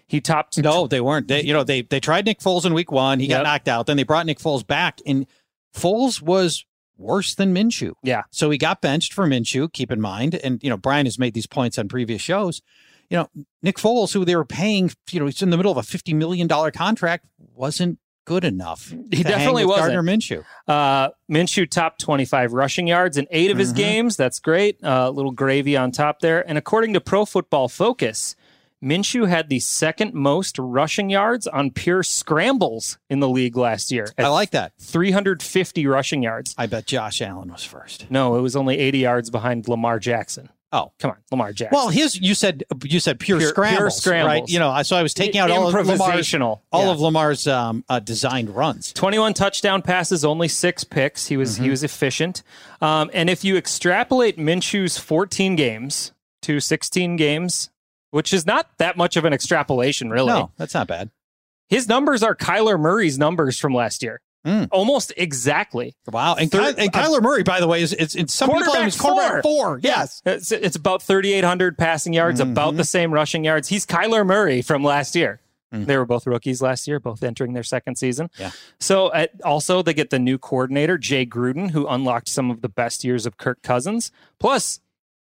He 0.08 0.22
topped 0.22 0.58
No, 0.58 0.88
they 0.88 1.02
weren't. 1.02 1.28
They, 1.28 1.44
you 1.44 1.54
know, 1.54 1.64
they 1.64 1.82
they 1.82 2.00
tried 2.00 2.26
Nick 2.26 2.40
Foles 2.40 2.66
in 2.66 2.74
week 2.74 2.92
one. 2.92 3.20
He 3.20 3.28
got 3.28 3.44
knocked 3.44 3.68
out. 3.68 3.86
Then 3.86 3.98
they 3.98 4.04
brought 4.04 4.26
Nick 4.26 4.40
Foles 4.40 4.66
back, 4.66 5.00
and 5.06 5.28
Foles 5.76 6.22
was 6.22 6.66
worse 6.98 7.36
than 7.36 7.54
Minshew. 7.54 7.94
Yeah. 8.04 8.24
So 8.32 8.50
he 8.50 8.58
got 8.58 8.82
benched 8.82 9.14
for 9.14 9.28
Minshew. 9.28 9.72
Keep 9.72 9.92
in 9.92 10.02
mind, 10.02 10.36
and 10.36 10.64
you 10.64 10.70
know, 10.70 10.78
Brian 10.78 11.06
has 11.06 11.20
made 11.20 11.34
these 11.34 11.48
points 11.48 11.78
on 11.78 11.90
previous 11.90 12.22
shows. 12.22 12.62
You 13.10 13.18
know, 13.18 13.30
Nick 13.62 13.78
Foles, 13.78 14.14
who 14.14 14.26
they 14.26 14.36
were 14.36 14.46
paying, 14.46 14.92
you 15.12 15.20
know, 15.20 15.28
he's 15.28 15.42
in 15.42 15.50
the 15.50 15.58
middle 15.58 15.72
of 15.72 15.78
a 15.78 15.84
fifty 15.84 16.14
million 16.14 16.48
dollar 16.48 16.72
contract, 16.72 17.26
wasn't 17.38 18.00
good 18.28 18.44
enough. 18.44 18.94
He 19.10 19.24
definitely 19.24 19.64
wasn't. 19.66 19.94
Gardner 19.94 20.04
Minshew. 20.04 20.44
Uh, 20.68 21.10
Minshew 21.32 21.68
topped 21.68 22.02
25 22.02 22.52
rushing 22.52 22.86
yards 22.86 23.16
in 23.18 23.26
8 23.32 23.52
of 23.52 23.58
his 23.58 23.72
Mhm. 23.72 23.78
games. 23.78 24.18
That's 24.18 24.40
great. 24.40 24.78
A 24.84 24.92
uh, 25.06 25.10
little 25.12 25.32
gravy 25.32 25.78
on 25.78 25.92
top 25.92 26.20
there. 26.20 26.48
And 26.48 26.58
according 26.58 26.94
to 26.94 27.00
Pro 27.00 27.24
Football 27.24 27.70
Focus, 27.70 28.36
Minshew 28.84 29.30
had 29.30 29.48
the 29.48 29.60
second 29.62 30.14
most 30.14 30.60
rushing 30.60 31.10
yards 31.10 31.48
on 31.48 31.72
pure 31.72 32.04
scrambles 32.04 32.98
in 33.10 33.22
the 33.22 33.30
league 33.30 33.56
last 33.56 33.92
year. 33.94 34.10
I 34.18 34.28
like 34.28 34.52
that. 34.52 34.74
350 34.78 35.88
rushing 35.88 36.22
yards. 36.22 36.54
I 36.58 36.66
bet 36.68 36.86
Josh 36.86 37.22
Allen 37.22 37.50
was 37.52 37.64
first. 37.64 38.12
No, 38.12 38.36
it 38.36 38.42
was 38.42 38.58
only 38.58 38.78
80 38.78 39.00
yards 39.00 39.30
behind 39.30 39.68
Lamar 39.70 40.00
Jackson. 40.00 40.50
Oh, 40.78 40.92
Come 41.00 41.12
on, 41.12 41.18
Lamar 41.32 41.54
Jackson. 41.54 41.76
well, 41.76 41.90
his 41.90 42.20
you 42.20 42.34
said 42.36 42.64
you 42.84 43.00
said 43.00 43.20
pure, 43.20 43.40
Pure- 43.40 43.54
pure 43.54 43.66
scrambles, 43.66 43.98
scrambles. 43.98 44.28
right? 44.32 44.44
You 44.50 44.60
know, 44.60 44.70
I- 44.70 44.84
so 44.84 44.96
I 44.96 45.02
was 45.04 45.14
taking 45.14 45.40
out 45.40 45.50
all 45.50 45.68
of 45.68 45.74
Lamar's 45.88 46.34
all 46.36 46.62
Yeah. 46.74 46.90
of 46.92 47.00
Lamar's 47.00 47.48
um, 47.48 47.84
uh, 47.90 48.00
designed 48.00 48.50
runs. 48.56 48.94
21 48.94 49.34
touchdown 49.34 49.82
passes, 49.82 50.24
only 50.24 50.48
six 50.48 50.84
picks. 50.84 51.28
He 51.28 51.38
was 51.38 51.56
Mm-hmm. 51.56 51.64
he 51.64 51.70
was 51.70 51.84
efficient. 51.84 52.44
Um, 52.82 53.10
and 53.14 53.30
if 53.30 53.44
you 53.44 53.58
extrapolate 53.58 54.38
Minshew's 54.38 54.98
14 54.98 55.56
games 55.56 56.12
to 56.44 56.60
16 56.60 57.16
games, 57.16 57.70
which 58.12 58.32
is 58.34 58.46
not 58.46 58.70
that 58.78 58.96
much 58.98 59.18
of 59.18 59.26
an 59.26 59.34
extrapolation, 59.34 60.10
really. 60.10 60.28
No, 60.28 60.52
that's 60.58 60.74
not 60.74 60.88
bad. 60.88 61.10
His 61.70 61.88
numbers 61.90 62.24
are 62.24 62.36
Kyler 62.36 62.80
Murray's 62.80 63.18
numbers 63.20 63.60
from 63.60 63.74
last 63.74 64.02
year, 64.04 64.22
Mm. 64.48 64.70
almost 64.72 65.12
exactly. 65.18 65.94
Wow, 66.12 66.36
and, 66.36 66.50
Third- 66.50 66.78
Ky- 66.78 66.84
and 66.84 66.94
Kyler 66.94 67.22
Murray, 67.22 67.44
by 67.44 67.60
the 67.60 67.68
way, 67.68 67.82
is 67.82 67.92
it's, 67.94 68.16
it's 68.16 68.34
some 68.34 68.50
Quarterback 68.50 68.98
quarterback 68.98 69.44
four. 69.44 69.80
Yes, 69.84 70.22
It's, 70.26 70.52
it's 70.54 70.76
about 70.78 71.04
3,800 71.04 71.78
passing 71.78 72.14
yards, 72.14 72.40
about 72.40 72.70
Mm-hmm. 72.70 72.78
the 72.78 72.84
same 72.86 73.14
rushing 73.14 73.44
yards. 73.44 73.68
He's 73.68 73.86
Kyler 73.86 74.26
Murray 74.26 74.62
from 74.62 74.84
last 74.84 75.16
year. 75.16 75.42
Mm. 75.74 75.86
They 75.86 75.98
were 75.98 76.06
both 76.06 76.26
rookies 76.26 76.62
last 76.62 76.88
year, 76.88 76.98
both 77.02 77.24
entering 77.24 77.52
their 77.52 77.62
second 77.64 77.98
season. 77.98 78.30
Yeah. 78.40 78.52
So 78.80 79.08
uh, 79.08 79.28
also 79.44 79.82
they 79.82 79.94
get 79.94 80.12
the 80.12 80.20
new 80.20 80.38
coordinator, 80.38 80.98
Jay 80.98 81.26
Gruden, 81.26 81.72
who 81.72 81.86
unlocked 81.88 82.30
some 82.30 82.50
of 82.50 82.62
the 82.62 82.70
best 82.70 83.04
years 83.04 83.26
of 83.26 83.36
Kirk 83.36 83.62
Cousins. 83.64 84.10
Plus, 84.40 84.80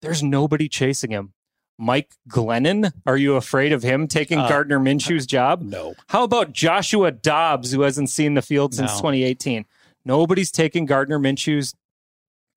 there's 0.02 0.24
nobody 0.24 0.68
chasing 0.68 1.12
him. 1.12 1.34
Mike 1.78 2.12
Glennon, 2.28 2.92
are 3.06 3.16
you 3.16 3.34
afraid 3.36 3.72
of 3.72 3.82
him 3.82 4.06
taking 4.06 4.38
Uh, 4.38 4.48
Gardner 4.48 4.78
Minshew's 4.78 5.26
job? 5.26 5.62
no. 5.62 5.94
How 6.08 6.22
about 6.24 6.52
Joshua 6.52 7.10
Dobbs, 7.10 7.72
who 7.72 7.80
hasn't 7.82 8.10
seen 8.10 8.34
the 8.34 8.42
field 8.42 8.74
since 8.74 8.92
No. 8.92 8.98
2018? 8.98 9.64
Nobody's 10.04 10.50
taking 10.52 10.86
Gardner 10.86 11.18
Minshew's 11.18 11.74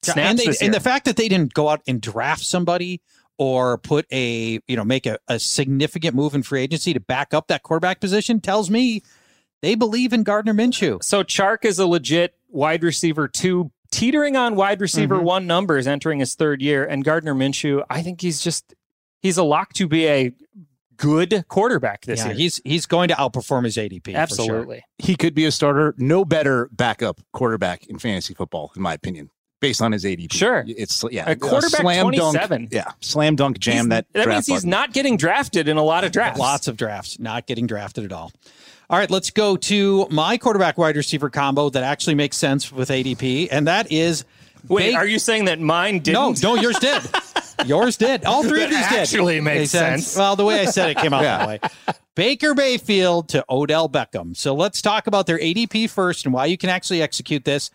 snaps 0.04 0.30
and, 0.30 0.40
they, 0.40 0.66
and 0.66 0.74
the 0.74 0.80
fact 0.80 1.06
that 1.06 1.16
they 1.16 1.28
didn't 1.28 1.54
go 1.54 1.70
out 1.70 1.82
and 1.88 2.00
draft 2.00 2.46
somebody 2.46 3.02
or 3.40 3.78
put 3.80 4.06
a 4.12 4.60
you 4.68 4.76
know 4.76 4.84
make 4.84 5.06
a, 5.06 5.18
a 5.28 5.40
significant 5.40 6.16
move 6.16 6.34
in 6.36 6.44
free 6.44 6.62
agency 6.62 6.94
to 6.94 7.00
back 7.00 7.34
up 7.34 7.48
that 7.48 7.64
quarterback 7.64 8.00
position 8.00 8.40
tells 8.40 8.70
me 8.70 9.02
they 9.62 9.76
believe 9.76 10.14
in 10.14 10.24
Gardner 10.24 10.54
Minshew. 10.54 11.04
So 11.04 11.24
Chark 11.24 11.66
is 11.66 11.80
a 11.80 11.88
legit 11.88 12.36
wide 12.50 12.84
receiver 12.84 13.28
two, 13.28 13.72
teetering 13.92 14.36
on 14.36 14.56
wide 14.56 14.80
receiver 14.82 15.16
Mm-hmm. 15.16 15.26
one 15.26 15.48
numbers, 15.48 15.88
entering 15.88 16.20
his 16.20 16.36
third 16.36 16.62
year. 16.62 16.86
And 16.86 17.04
Gardner 17.04 17.34
Minshew, 17.34 17.84
I 17.90 18.02
think 18.04 18.22
he's 18.22 18.42
just 18.42 18.74
he's 19.22 19.38
a 19.38 19.44
lock 19.44 19.74
to 19.74 19.88
be 19.88 20.08
a 20.08 20.34
good 20.98 21.46
quarterback 21.48 22.02
this 22.06 22.20
Yeah, 22.20 22.28
year. 22.28 22.36
he's 22.36 22.62
he's 22.66 22.86
going 22.86 23.08
to 23.10 23.14
outperform 23.16 23.66
his 23.66 23.78
ADP. 23.78 24.06
for 24.06 24.12
sure. 24.12 24.20
Absolutely. 24.20 24.84
He 24.98 25.16
could 25.16 25.34
be 25.36 25.46
a 25.46 25.52
starter. 25.52 25.94
No 25.98 26.26
better 26.26 26.70
backup 26.72 27.22
quarterback 27.34 27.86
in 27.88 28.00
fantasy 28.00 28.34
football, 28.34 28.72
in 28.76 28.82
my 28.82 28.94
opinion, 28.94 29.30
based 29.62 29.82
on 29.82 29.92
his 29.92 30.04
ADP. 30.06 30.34
Sure. 30.34 30.64
It's 30.68 31.04
yeah, 31.12 31.30
A 31.30 31.36
quarterback 31.36 31.82
slam 31.82 32.04
27. 32.10 32.62
Dunk, 32.62 32.74
yeah, 32.74 32.92
slam 33.02 33.36
dunk 33.36 33.60
jam 33.60 33.74
He's- 33.76 33.88
that. 33.90 34.06
that 34.14 34.24
draft 34.24 34.30
means 34.38 34.46
he's 34.48 34.56
button. 34.58 34.70
not 34.72 34.94
getting 34.94 35.18
drafted 35.18 35.68
in 35.68 35.78
a 35.78 35.84
lot 35.84 36.04
of 36.04 36.12
drafts. 36.12 36.40
Lots 36.40 36.68
of 36.68 36.78
drafts, 36.78 37.20
not 37.20 37.46
getting 37.46 37.68
drafted 37.68 38.04
at 38.06 38.12
all. 38.12 38.32
All 38.90 38.98
right, 38.98 39.12
let's 39.12 39.30
go 39.32 39.58
to 39.58 40.08
my 40.10 40.38
quarterback 40.38 40.78
wide 40.78 40.96
receiver 40.96 41.30
combo 41.30 41.70
that 41.72 41.84
actually 41.84 42.16
makes 42.16 42.38
sense 42.38 42.72
with 42.72 42.90
ADP, 42.90 43.50
and 43.52 43.68
that 43.68 43.92
is 43.92 44.24
Wait, 44.70 44.94
Ba- 44.94 44.98
are 44.98 45.06
you 45.06 45.20
saying 45.20 45.46
that 45.46 45.60
mine 45.60 46.00
didn't? 46.00 46.42
no, 46.42 46.56
yours 46.56 46.80
did. 46.82 47.02
Yours 47.66 47.98
did. 47.98 48.26
All 48.26 48.44
three 48.44 48.64
of 48.64 48.70
these 48.72 48.88
did. 48.90 49.00
actually 49.00 49.42
makes 49.42 49.74
Made 49.74 49.80
sense. 49.80 50.16
Well, 50.16 50.36
the 50.36 50.46
way 50.46 50.60
I 50.62 50.66
said 50.66 50.90
it 50.90 50.98
came 50.98 51.14
out 51.14 51.22
Yeah. 51.24 51.46
that 51.46 51.48
way. 51.48 51.96
Baker 52.16 52.54
Mayfield 52.56 53.30
to 53.30 53.46
Odell 53.50 53.88
Beckham. 53.90 54.36
So 54.36 54.54
let's 54.56 54.82
talk 54.82 55.08
about 55.08 55.28
their 55.28 55.38
ADP 55.40 55.90
first 55.90 56.26
and 56.26 56.34
why 56.34 56.46
you 56.48 56.58
can 56.58 56.70
actually 56.70 57.02
execute 57.02 57.46
this. 57.46 57.70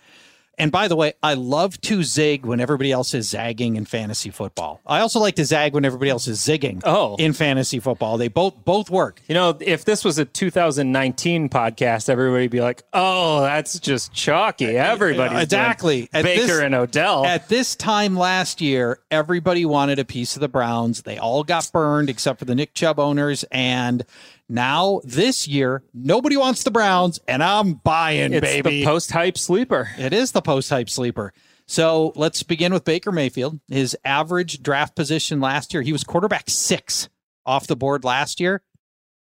And 0.58 0.70
by 0.70 0.86
the 0.86 0.94
way, 0.96 1.14
I 1.22 1.34
love 1.34 1.80
to 1.82 2.02
zig 2.04 2.44
when 2.44 2.60
everybody 2.60 2.92
else 2.92 3.14
is 3.14 3.30
zagging 3.30 3.76
in 3.76 3.84
fantasy 3.86 4.30
football. 4.30 4.80
I 4.86 5.00
also 5.00 5.18
like 5.18 5.34
to 5.36 5.44
zag 5.44 5.72
when 5.74 5.84
everybody 5.84 6.10
else 6.10 6.28
is 6.28 6.40
zigging 6.40 6.82
Oh. 6.84 7.16
in 7.18 7.32
fantasy 7.32 7.80
football. 7.80 8.18
They 8.18 8.28
both 8.28 8.54
both 8.64 8.90
work. 8.90 9.20
You 9.28 9.34
know, 9.34 9.56
if 9.60 9.84
this 9.84 10.04
was 10.04 10.18
a 10.18 10.24
2019 10.26 11.48
podcast, 11.48 12.08
everybody'd 12.08 12.50
be 12.50 12.60
like, 12.60 12.82
"Oh, 12.92 13.40
that's 13.40 13.78
just 13.78 14.12
chalky." 14.12 14.76
Everybody 14.76 15.36
Exactly. 15.40 16.08
Baker 16.12 16.46
this- 16.46 16.60
and 16.60 16.74
Odell. 16.74 17.24
At 17.24 17.48
this 17.48 17.74
time 17.74 18.16
last 18.16 18.60
year, 18.60 18.98
everybody 19.10 19.64
wanted 19.64 19.98
a 19.98 20.04
piece 20.04 20.36
of 20.36 20.40
the 20.40 20.48
Browns. 20.48 21.02
They 21.02 21.18
all 21.18 21.44
got 21.44 21.70
burned 21.72 22.10
except 22.10 22.38
for 22.38 22.44
the 22.44 22.54
Nick 22.54 22.74
Chubb 22.74 22.98
owners. 22.98 23.44
And 23.50 24.04
now 24.48 25.00
this 25.04 25.48
year, 25.48 25.82
nobody 25.94 26.36
wants 26.36 26.62
the 26.62 26.70
Browns, 26.70 27.20
and 27.26 27.42
I'm 27.42 27.74
buying, 27.74 28.32
it's 28.32 28.40
baby. 28.40 28.80
the 28.80 28.84
post 28.84 29.10
hype 29.10 29.38
sleeper. 29.38 29.90
it 29.98 30.12
is 30.12 30.32
the 30.32 30.42
post 30.42 30.70
hype 30.70 30.90
sleeper. 30.90 31.32
So 31.66 32.12
let's 32.16 32.42
begin 32.42 32.72
with 32.72 32.84
Baker 32.84 33.12
Mayfield. 33.12 33.60
His 33.68 33.96
average 34.04 34.62
draft 34.62 34.94
position 34.94 35.40
last 35.40 35.72
year, 35.72 35.82
he 35.82 35.92
was 35.92 36.04
quarterback 36.04 36.50
six 36.50 37.08
off 37.46 37.66
the 37.66 37.76
board 37.76 38.04
last 38.04 38.40
year. 38.40 38.62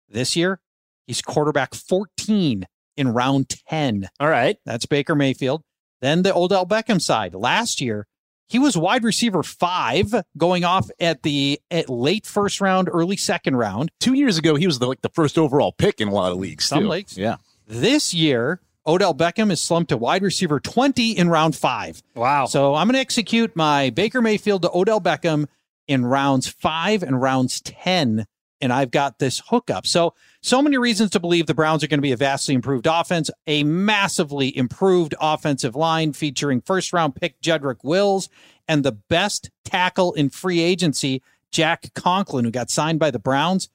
This 0.08 0.34
year, 0.34 0.60
he's 1.06 1.22
quarterback 1.22 1.74
14 1.74 2.66
in 2.96 3.08
round 3.08 3.48
10. 3.68 4.08
All 4.18 4.28
right. 4.28 4.56
That's 4.66 4.86
Baker 4.86 5.14
Mayfield. 5.14 5.62
Then 6.00 6.22
the 6.22 6.34
Odell 6.36 6.66
Beckham 6.66 7.00
side. 7.00 7.34
Last 7.34 7.80
year, 7.80 8.06
he 8.52 8.58
was 8.58 8.76
wide 8.76 9.02
receiver 9.02 9.42
five 9.42 10.14
going 10.36 10.62
off 10.62 10.90
at 11.00 11.22
the 11.22 11.58
at 11.70 11.88
late 11.88 12.26
first 12.26 12.60
round, 12.60 12.90
early 12.92 13.16
second 13.16 13.56
round. 13.56 13.90
Two 13.98 14.12
years 14.12 14.36
ago, 14.36 14.56
he 14.56 14.66
was 14.66 14.78
the, 14.78 14.86
like 14.86 15.00
the 15.00 15.08
first 15.08 15.38
overall 15.38 15.72
pick 15.72 16.02
in 16.02 16.08
a 16.08 16.12
lot 16.12 16.32
of 16.32 16.38
leagues. 16.38 16.66
Some 16.66 16.80
too. 16.80 16.88
leagues. 16.88 17.16
yeah. 17.16 17.36
This 17.66 18.12
year, 18.12 18.60
Odell 18.86 19.14
Beckham 19.14 19.50
is 19.50 19.58
slumped 19.58 19.88
to 19.88 19.96
wide 19.96 20.22
receiver 20.22 20.60
20 20.60 21.12
in 21.12 21.30
round 21.30 21.56
five. 21.56 22.02
Wow. 22.14 22.44
So 22.44 22.74
I'm 22.74 22.88
going 22.88 22.94
to 22.94 23.00
execute 23.00 23.56
my 23.56 23.88
Baker 23.88 24.20
Mayfield 24.20 24.60
to 24.62 24.70
Odell 24.74 25.00
Beckham 25.00 25.46
in 25.88 26.04
rounds 26.04 26.46
five 26.46 27.02
and 27.02 27.22
rounds 27.22 27.62
10. 27.62 28.26
And 28.62 28.72
I've 28.72 28.90
got 28.90 29.18
this 29.18 29.42
hookup. 29.48 29.86
So, 29.86 30.14
so 30.40 30.62
many 30.62 30.78
reasons 30.78 31.10
to 31.10 31.20
believe 31.20 31.46
the 31.46 31.54
Browns 31.54 31.84
are 31.84 31.88
going 31.88 31.98
to 31.98 32.02
be 32.02 32.12
a 32.12 32.16
vastly 32.16 32.54
improved 32.54 32.86
offense, 32.88 33.28
a 33.46 33.64
massively 33.64 34.56
improved 34.56 35.14
offensive 35.20 35.76
line 35.76 36.14
featuring 36.14 36.62
first 36.62 36.92
round 36.92 37.16
pick 37.16 37.40
Jedrick 37.40 37.82
Wills 37.82 38.28
and 38.68 38.84
the 38.84 38.92
best 38.92 39.50
tackle 39.64 40.12
in 40.14 40.30
free 40.30 40.60
agency, 40.60 41.22
Jack 41.50 41.92
Conklin, 41.94 42.44
who 42.44 42.50
got 42.50 42.70
signed 42.70 42.98
by 42.98 43.10
the 43.10 43.18
Browns. 43.18 43.68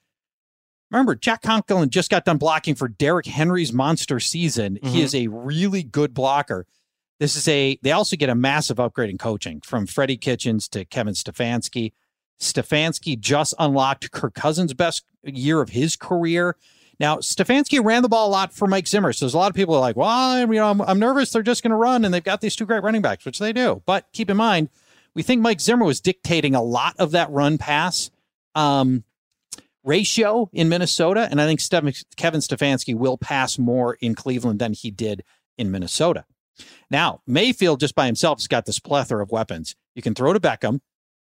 Remember, 0.90 1.14
Jack 1.14 1.42
Conklin 1.42 1.90
just 1.90 2.10
got 2.10 2.24
done 2.24 2.38
blocking 2.38 2.74
for 2.74 2.88
Derrick 2.88 3.26
Henry's 3.26 3.72
monster 3.72 4.18
season. 4.18 4.78
He 4.82 4.88
mm-hmm. 4.88 4.98
is 4.98 5.14
a 5.14 5.26
really 5.26 5.82
good 5.82 6.14
blocker. 6.14 6.66
This 7.20 7.36
is 7.36 7.46
a, 7.48 7.78
they 7.82 7.92
also 7.92 8.16
get 8.16 8.30
a 8.30 8.34
massive 8.34 8.80
upgrade 8.80 9.10
in 9.10 9.18
coaching 9.18 9.60
from 9.60 9.86
Freddie 9.86 10.16
Kitchens 10.16 10.68
to 10.68 10.84
Kevin 10.84 11.14
Stefanski. 11.14 11.92
Stefanski 12.40 13.18
just 13.18 13.54
unlocked 13.58 14.10
Kirk 14.10 14.34
Cousins' 14.34 14.74
best 14.74 15.04
year 15.24 15.60
of 15.60 15.70
his 15.70 15.96
career. 15.96 16.56
Now, 17.00 17.18
Stefanski 17.18 17.84
ran 17.84 18.02
the 18.02 18.08
ball 18.08 18.28
a 18.28 18.30
lot 18.30 18.52
for 18.52 18.66
Mike 18.66 18.88
Zimmer. 18.88 19.12
So 19.12 19.24
there's 19.24 19.34
a 19.34 19.38
lot 19.38 19.50
of 19.50 19.56
people 19.56 19.74
are 19.74 19.80
like, 19.80 19.96
well, 19.96 20.08
I'm, 20.08 20.52
you 20.52 20.58
know, 20.58 20.70
I'm, 20.70 20.80
I'm 20.82 20.98
nervous 20.98 21.30
they're 21.30 21.42
just 21.42 21.62
going 21.62 21.70
to 21.70 21.76
run 21.76 22.04
and 22.04 22.12
they've 22.12 22.22
got 22.22 22.40
these 22.40 22.56
two 22.56 22.66
great 22.66 22.82
running 22.82 23.02
backs, 23.02 23.24
which 23.24 23.38
they 23.38 23.52
do. 23.52 23.82
But 23.86 24.06
keep 24.12 24.30
in 24.30 24.36
mind, 24.36 24.68
we 25.14 25.22
think 25.22 25.40
Mike 25.40 25.60
Zimmer 25.60 25.84
was 25.84 26.00
dictating 26.00 26.54
a 26.54 26.62
lot 26.62 26.94
of 26.98 27.12
that 27.12 27.30
run 27.30 27.58
pass 27.58 28.10
um, 28.54 29.04
ratio 29.84 30.50
in 30.52 30.68
Minnesota. 30.68 31.28
And 31.30 31.40
I 31.40 31.46
think 31.46 31.60
Steph- 31.60 32.04
Kevin 32.16 32.40
Stefanski 32.40 32.94
will 32.94 33.16
pass 33.16 33.58
more 33.58 33.94
in 34.00 34.14
Cleveland 34.14 34.58
than 34.58 34.72
he 34.72 34.90
did 34.90 35.24
in 35.56 35.70
Minnesota. 35.70 36.24
Now, 36.90 37.20
Mayfield 37.26 37.78
just 37.80 37.94
by 37.94 38.06
himself 38.06 38.38
has 38.38 38.48
got 38.48 38.66
this 38.66 38.80
plethora 38.80 39.22
of 39.22 39.30
weapons. 39.30 39.76
You 39.94 40.02
can 40.02 40.14
throw 40.14 40.32
to 40.32 40.40
Beckham. 40.40 40.80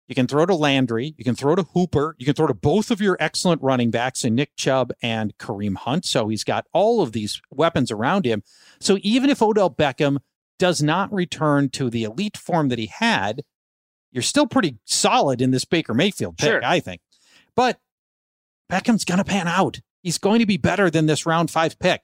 You 0.08 0.14
can 0.14 0.26
throw 0.26 0.46
to 0.46 0.54
Landry. 0.54 1.14
You 1.18 1.24
can 1.24 1.34
throw 1.34 1.54
to 1.54 1.64
Hooper. 1.74 2.16
You 2.18 2.24
can 2.24 2.34
throw 2.34 2.46
to 2.46 2.54
both 2.54 2.90
of 2.90 3.00
your 3.00 3.16
excellent 3.20 3.62
running 3.62 3.90
backs 3.90 4.24
in 4.24 4.34
Nick 4.34 4.56
Chubb 4.56 4.90
and 5.02 5.36
Kareem 5.36 5.76
Hunt. 5.76 6.06
So 6.06 6.28
he's 6.28 6.44
got 6.44 6.66
all 6.72 7.02
of 7.02 7.12
these 7.12 7.42
weapons 7.50 7.90
around 7.90 8.24
him. 8.24 8.42
So 8.80 8.98
even 9.02 9.28
if 9.28 9.42
Odell 9.42 9.70
Beckham 9.70 10.18
does 10.58 10.82
not 10.82 11.12
return 11.12 11.68
to 11.70 11.90
the 11.90 12.04
elite 12.04 12.38
form 12.38 12.68
that 12.70 12.78
he 12.78 12.86
had, 12.86 13.42
you're 14.10 14.22
still 14.22 14.46
pretty 14.46 14.78
solid 14.86 15.42
in 15.42 15.50
this 15.50 15.66
Baker 15.66 15.92
Mayfield 15.92 16.38
pick, 16.38 16.48
Sure. 16.48 16.64
I 16.64 16.80
think. 16.80 17.02
But 17.54 17.78
Beckham's 18.72 19.04
going 19.04 19.18
to 19.18 19.24
pan 19.24 19.46
out. 19.46 19.80
He's 20.02 20.18
going 20.18 20.38
to 20.40 20.46
be 20.46 20.56
better 20.56 20.88
than 20.90 21.04
this 21.06 21.26
round 21.26 21.50
five 21.50 21.78
pick. 21.78 22.00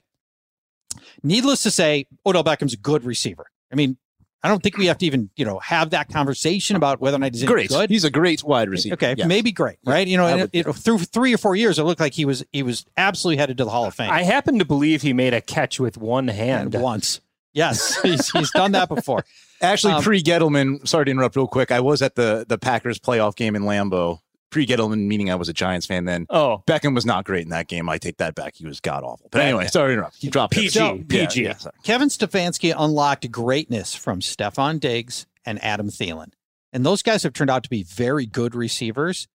Needless 1.23 1.63
to 1.63 1.71
say, 1.71 2.07
Odell 2.27 2.45
Beckham's 2.45 2.75
a 2.75 2.79
good 2.79 3.05
receiver. 3.05 3.47
I 3.73 3.77
mean, 3.77 3.97
I 4.45 4.49
don't 4.49 4.63
think 4.63 4.77
we 4.77 4.87
have 4.87 4.99
to 4.99 5.07
even, 5.07 5.31
you 5.37 5.45
know, 5.45 5.59
have 5.59 5.91
that 5.91 6.09
conversation 6.11 6.77
about 6.77 7.01
whether 7.01 7.17
or 7.17 7.19
not 7.19 7.33
he's 7.35 7.43
Great. 7.45 7.71
good. 7.71 7.89
He's 7.91 8.05
a 8.05 8.11
great 8.11 8.45
wide 8.45 8.69
receiver. 8.69 8.93
Okay, 8.93 9.15
Yeah. 9.17 9.27
maybe 9.27 9.51
great, 9.51 9.79
right? 9.87 10.07
You 10.07 10.19
know, 10.19 10.37
would- 10.37 10.51
it, 10.53 10.67
it- 10.67 10.73
through 10.75 10.99
three 10.99 11.33
or 11.35 11.39
four 11.39 11.57
years, 11.57 11.79
it 11.79 11.85
looked 11.85 11.99
like 12.01 12.13
he 12.13 12.25
was 12.27 12.45
he 12.53 12.63
was 12.63 12.85
absolutely 12.97 13.39
headed 13.39 13.57
to 13.59 13.65
the 13.65 13.71
Hall 13.71 13.87
of 13.87 13.95
Fame. 13.95 14.11
I 14.11 14.23
happen 14.23 14.59
to 14.61 14.65
believe 14.65 15.03
he 15.03 15.13
made 15.15 15.33
a 15.35 15.41
catch 15.41 15.81
with 15.81 15.97
one 15.97 16.29
hand. 16.29 16.75
and 16.75 16.83
once, 16.85 17.21
yes, 17.55 17.99
he's, 18.03 18.31
he's 18.31 18.51
done 18.51 18.73
that 18.73 18.89
before. 18.89 19.25
Actually, 19.63 19.95
Um, 19.95 20.03
pre 20.03 20.23
Gettleman, 20.23 20.87
sorry 20.87 21.07
to 21.07 21.11
interrupt 21.11 21.37
real 21.37 21.47
quick. 21.47 21.71
I 21.73 21.81
was 21.81 22.03
at 22.03 22.15
the 22.17 22.45
the 22.47 22.59
Packers 22.59 22.99
playoff 22.99 23.37
game 23.37 23.57
in 23.57 23.63
Lambeau. 23.63 24.19
Pre 24.55 24.65
Gettleman, 24.65 25.09
meaning 25.09 25.33
I 25.33 25.35
was 25.35 25.49
a 25.49 25.53
Giants 25.53 25.85
fan 25.85 26.05
then. 26.05 26.27
Oh, 26.31 26.63
Beckham 26.65 26.95
was 26.95 27.05
not 27.05 27.25
great 27.25 27.43
in 27.43 27.49
that 27.49 27.67
game. 27.67 27.89
I 27.89 27.99
take 27.99 28.19
that 28.19 28.37
back. 28.37 28.55
He 28.55 28.65
was 28.65 28.79
god 28.79 29.03
awful. 29.03 29.29
But 29.33 29.41
anyway, 29.41 29.67
sorry 29.67 29.89
to 29.89 29.93
interrupt. 29.95 30.15
He 30.21 30.31
dropped 30.31 30.55
PG, 30.55 30.79
it. 30.79 31.09
PG. 31.09 31.43
Yeah, 31.43 31.55
yeah. 31.65 31.71
Kevin 31.83 32.09
Stefanski 32.09 32.73
unlocked 32.79 33.29
greatness 33.33 33.97
from 33.97 34.21
Stefon 34.21 34.79
Diggs 34.79 35.27
and 35.45 35.61
Adam 35.65 35.89
Thielen. 35.89 36.35
and 36.73 36.87
those 36.87 37.03
guys 37.03 37.25
have 37.25 37.33
turned 37.33 37.51
out 37.51 37.65
to 37.65 37.69
be 37.69 37.83
very 37.83 38.27
good 38.27 38.55
receivers. 38.55 39.27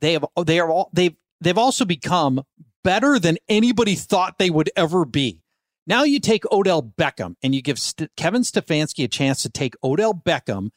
They 0.00 0.12
have 0.12 0.26
they 0.44 0.60
are 0.60 0.70
all 0.70 0.90
they've 0.92 1.16
they've 1.40 1.56
also 1.56 1.86
become 1.86 2.42
better 2.84 3.18
than 3.18 3.38
anybody 3.48 3.94
thought 3.94 4.38
they 4.38 4.50
would 4.50 4.70
ever 4.76 5.06
be. 5.06 5.40
Now 5.86 6.02
you 6.02 6.20
take 6.20 6.44
Odell 6.52 6.82
Beckham 6.82 7.36
and 7.42 7.54
you 7.54 7.62
give 7.62 7.78
St- 7.78 8.10
Kevin 8.18 8.42
Stefanski 8.42 9.02
a 9.04 9.08
chance 9.08 9.40
to 9.44 9.48
take 9.48 9.76
Odell 9.82 10.12
Beckham 10.12 10.72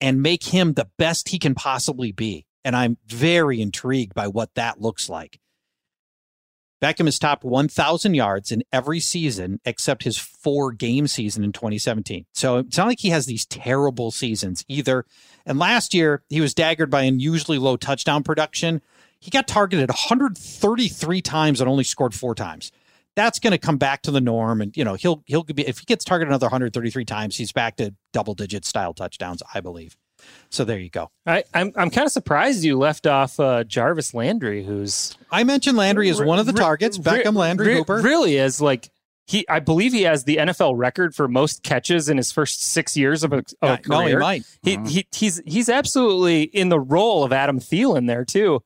and 0.00 0.22
make 0.22 0.44
him 0.44 0.72
the 0.72 0.88
best 0.96 1.28
he 1.28 1.38
can 1.38 1.54
possibly 1.54 2.10
be. 2.10 2.46
And 2.64 2.74
I'm 2.74 2.96
very 3.06 3.60
intrigued 3.60 4.14
by 4.14 4.26
what 4.28 4.54
that 4.54 4.80
looks 4.80 5.08
like. 5.08 5.38
Beckham 6.84 7.06
has 7.06 7.18
topped 7.18 7.44
1,000 7.44 8.12
yards 8.12 8.52
in 8.52 8.62
every 8.70 9.00
season 9.00 9.58
except 9.64 10.02
his 10.02 10.18
four 10.18 10.70
game 10.70 11.06
season 11.06 11.42
in 11.42 11.50
2017. 11.50 12.26
So 12.34 12.58
it's 12.58 12.76
not 12.76 12.88
like 12.88 13.00
he 13.00 13.08
has 13.08 13.24
these 13.24 13.46
terrible 13.46 14.10
seasons 14.10 14.66
either. 14.68 15.06
And 15.46 15.58
last 15.58 15.94
year, 15.94 16.22
he 16.28 16.42
was 16.42 16.54
daggered 16.54 16.90
by 16.90 17.04
unusually 17.04 17.56
low 17.56 17.78
touchdown 17.78 18.22
production. 18.22 18.82
He 19.18 19.30
got 19.30 19.48
targeted 19.48 19.88
133 19.88 21.22
times 21.22 21.62
and 21.62 21.70
only 21.70 21.84
scored 21.84 22.14
four 22.14 22.34
times. 22.34 22.70
That's 23.16 23.38
going 23.38 23.52
to 23.52 23.58
come 23.58 23.78
back 23.78 24.02
to 24.02 24.10
the 24.10 24.20
norm. 24.20 24.60
And, 24.60 24.76
you 24.76 24.84
know, 24.84 24.92
he'll, 24.92 25.22
he'll 25.24 25.44
be, 25.44 25.66
if 25.66 25.78
he 25.78 25.86
gets 25.86 26.04
targeted 26.04 26.28
another 26.28 26.46
133 26.46 27.04
times, 27.06 27.36
he's 27.38 27.52
back 27.52 27.76
to 27.76 27.94
double 28.12 28.34
digit 28.34 28.66
style 28.66 28.92
touchdowns, 28.92 29.42
I 29.54 29.60
believe. 29.60 29.96
So 30.50 30.64
there 30.64 30.78
you 30.78 30.90
go. 30.90 31.10
I, 31.26 31.42
I'm 31.52 31.72
I'm 31.76 31.90
kind 31.90 32.06
of 32.06 32.12
surprised 32.12 32.62
you 32.64 32.78
left 32.78 33.06
off 33.08 33.40
uh, 33.40 33.64
Jarvis 33.64 34.14
Landry, 34.14 34.62
who's 34.64 35.16
I 35.30 35.42
mentioned 35.44 35.76
Landry 35.76 36.08
as 36.10 36.20
one 36.22 36.38
of 36.38 36.46
the 36.46 36.52
Re- 36.52 36.60
targets. 36.60 36.96
re- 36.98 37.04
Beckham, 37.24 37.34
Landry, 37.34 37.66
re- 37.68 37.74
Hooper. 37.78 37.96
really 38.02 38.36
is 38.36 38.60
like 38.60 38.88
he. 39.26 39.44
I 39.48 39.58
believe 39.58 39.92
he 39.92 40.02
has 40.02 40.22
the 40.24 40.36
NFL 40.36 40.74
record 40.76 41.12
for 41.14 41.26
most 41.26 41.62
catches 41.64 42.08
in 42.08 42.18
his 42.18 42.30
first 42.30 42.62
six 42.62 42.96
years 42.96 43.24
of 43.24 43.32
a, 43.32 43.38
of 43.38 43.44
a 43.62 43.66
Yeah, 43.66 43.76
no, 43.88 43.98
he 44.00 44.04
career. 44.06 44.18
might. 44.20 44.44
He, 44.62 44.76
he 44.86 45.06
he's 45.12 45.42
he's 45.44 45.68
absolutely 45.68 46.42
in 46.44 46.68
the 46.68 46.78
role 46.78 47.24
of 47.24 47.32
Adam 47.32 47.58
Thielen 47.58 48.06
there 48.06 48.24
too. 48.24 48.62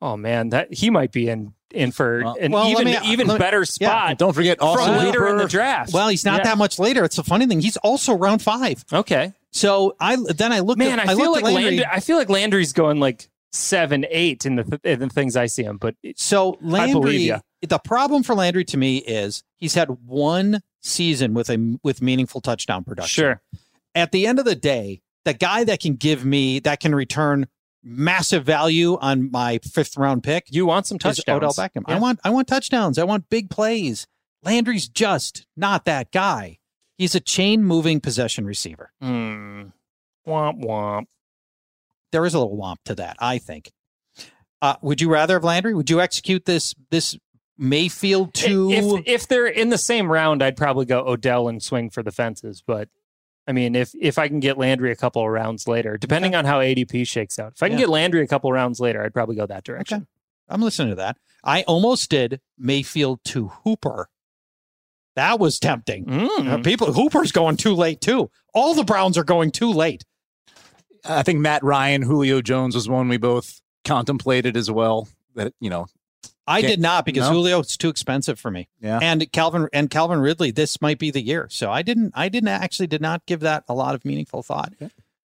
Oh 0.00 0.16
man, 0.16 0.50
that 0.50 0.72
he 0.72 0.90
might 0.90 1.10
be 1.10 1.28
in 1.28 1.54
in 1.72 1.90
for 1.90 2.22
Well- 2.22 2.36
an 2.40 2.52
well, 2.52 2.68
even 2.68 2.84
me- 2.84 2.98
even 3.04 3.26
me- 3.26 3.38
better 3.38 3.60
yeah, 3.60 3.64
spot. 3.64 4.18
Don't 4.18 4.32
forget 4.34 4.58
from 4.58 4.68
Austin 4.68 4.96
later 4.98 5.26
in 5.26 5.38
the 5.38 5.48
draft. 5.48 5.92
Well, 5.92 6.06
he's 6.08 6.24
not 6.24 6.38
Yeah. 6.40 6.50
that 6.50 6.58
much 6.58 6.78
later. 6.78 7.02
It's 7.04 7.18
a 7.18 7.24
funny 7.24 7.46
thing. 7.46 7.60
He's 7.60 7.78
also 7.78 8.14
round 8.14 8.42
five. 8.42 8.84
okay. 8.92 9.32
So 9.52 9.96
I 10.00 10.16
then 10.16 10.52
I 10.52 10.60
looked. 10.60 10.78
Man, 10.78 10.98
at, 10.98 11.08
I, 11.08 11.14
feel 11.14 11.30
like 11.30 11.44
Landry. 11.44 11.64
Landry, 11.64 11.86
I 11.86 12.00
feel 12.00 12.16
like 12.16 12.28
Landry's 12.30 12.72
going 12.72 13.00
like 13.00 13.28
seven, 13.52 14.06
eight 14.10 14.46
in 14.46 14.56
the 14.56 14.64
th- 14.64 14.80
in 14.82 15.00
the 15.00 15.08
things 15.08 15.36
I 15.36 15.46
see 15.46 15.62
him. 15.62 15.76
But 15.76 15.94
So 16.16 16.52
believe 16.52 17.30
Landry, 17.30 17.32
the 17.60 17.78
problem 17.78 18.22
for 18.22 18.34
Landry 18.34 18.64
to 18.64 18.76
me 18.76 18.98
is 18.98 19.44
he's 19.56 19.74
had 19.74 19.88
one 20.06 20.62
season 20.80 21.34
with 21.34 21.50
a 21.50 21.78
with 21.82 22.00
meaningful 22.00 22.40
touchdown 22.40 22.84
production. 22.84 23.22
sure, 23.22 23.42
At 23.94 24.12
the 24.12 24.26
end 24.26 24.38
of 24.38 24.46
the 24.46 24.56
day, 24.56 25.02
the 25.24 25.34
guy 25.34 25.64
that 25.64 25.80
can 25.80 25.96
give 25.96 26.24
me 26.24 26.58
that 26.60 26.80
can 26.80 26.94
return 26.94 27.46
massive 27.84 28.44
value 28.44 28.96
on 29.00 29.30
my 29.30 29.58
fifth 29.58 29.96
round 29.96 30.22
pick 30.22 30.46
you 30.50 30.64
want 30.64 30.86
some 30.86 30.98
touchdowns. 30.98 31.36
Odell 31.36 31.52
Beckham. 31.52 31.82
I 31.86 31.98
want 31.98 32.20
I 32.24 32.30
want 32.30 32.48
touchdowns. 32.48 32.98
I 32.98 33.04
want 33.04 33.28
big 33.28 33.50
plays. 33.50 34.06
Landry's 34.42 34.88
just 34.88 35.46
not 35.56 35.84
that 35.84 36.10
guy. 36.10 36.58
He's 36.98 37.14
a 37.14 37.20
chain 37.20 37.64
moving 37.64 38.00
possession 38.00 38.44
receiver. 38.46 38.92
Hmm. 39.00 39.62
Womp 40.26 40.62
womp. 40.64 41.04
There 42.12 42.24
is 42.26 42.34
a 42.34 42.38
little 42.40 42.56
womp 42.56 42.76
to 42.84 42.94
that, 42.96 43.16
I 43.18 43.38
think. 43.38 43.72
Uh, 44.60 44.76
would 44.82 45.00
you 45.00 45.10
rather 45.10 45.34
have 45.34 45.44
Landry? 45.44 45.74
Would 45.74 45.90
you 45.90 46.00
execute 46.00 46.44
this 46.44 46.74
this 46.90 47.16
Mayfield 47.58 48.34
to 48.34 48.70
If 48.70 49.02
if 49.06 49.28
they're 49.28 49.46
in 49.46 49.68
the 49.70 49.78
same 49.78 50.10
round, 50.10 50.42
I'd 50.42 50.56
probably 50.56 50.84
go 50.84 51.00
Odell 51.06 51.48
and 51.48 51.62
swing 51.62 51.90
for 51.90 52.02
the 52.02 52.12
fences. 52.12 52.62
But 52.64 52.88
I 53.46 53.52
mean, 53.52 53.74
if 53.74 53.92
if 54.00 54.18
I 54.18 54.28
can 54.28 54.38
get 54.40 54.58
Landry 54.58 54.92
a 54.92 54.96
couple 54.96 55.22
of 55.22 55.28
rounds 55.28 55.66
later, 55.66 55.96
depending 55.98 56.34
on 56.36 56.44
how 56.44 56.60
ADP 56.60 57.06
shakes 57.06 57.38
out, 57.38 57.52
if 57.56 57.62
I 57.62 57.68
can 57.68 57.78
Yeah. 57.78 57.84
get 57.86 57.90
Landry 57.90 58.22
a 58.22 58.26
couple 58.28 58.50
of 58.50 58.54
rounds 58.54 58.78
later, 58.78 59.02
I'd 59.02 59.14
probably 59.14 59.34
go 59.36 59.46
that 59.46 59.64
direction. 59.64 59.96
Okay. 60.02 60.06
I'm 60.48 60.62
listening 60.62 60.90
to 60.90 60.96
that. 60.96 61.16
I 61.42 61.62
almost 61.62 62.10
did 62.10 62.40
Mayfield 62.58 63.20
to 63.24 63.48
Hooper. 63.64 64.08
That 65.14 65.38
was 65.38 65.58
tempting. 65.58 66.06
Mm. 66.06 66.48
Uh, 66.48 66.58
people, 66.58 66.92
Hooper's 66.92 67.32
going 67.32 67.56
too 67.56 67.74
late 67.74 68.00
too. 68.00 68.30
All 68.54 68.74
the 68.74 68.84
Browns 68.84 69.18
are 69.18 69.24
going 69.24 69.50
too 69.50 69.70
late. 69.72 70.04
I 71.04 71.22
think 71.22 71.40
Matt 71.40 71.62
Ryan, 71.62 72.02
Julio 72.02 72.40
Jones 72.40 72.74
was 72.74 72.88
one 72.88 73.08
we 73.08 73.16
both 73.16 73.60
contemplated 73.84 74.56
as 74.56 74.70
well. 74.70 75.08
That 75.34 75.52
you 75.60 75.70
know, 75.70 75.86
I 76.46 76.60
did 76.60 76.80
not 76.80 77.04
because 77.04 77.28
no? 77.28 77.34
Julio 77.34 77.60
is 77.60 77.76
too 77.76 77.88
expensive 77.88 78.38
for 78.38 78.50
me. 78.50 78.68
yeah. 78.80 78.98
And 79.02 79.30
Calvin 79.32 79.68
and 79.72 79.90
Calvin 79.90 80.20
Ridley, 80.20 80.50
this 80.50 80.80
might 80.80 80.98
be 80.98 81.10
the 81.10 81.22
year. 81.22 81.48
So 81.50 81.70
I 81.70 81.82
didn't. 81.82 82.12
I 82.14 82.28
didn't 82.28 82.48
actually 82.48 82.86
did 82.86 83.00
not 83.00 83.26
give 83.26 83.40
that 83.40 83.64
a 83.68 83.74
lot 83.74 83.94
of 83.94 84.04
meaningful 84.04 84.42
thought. 84.42 84.72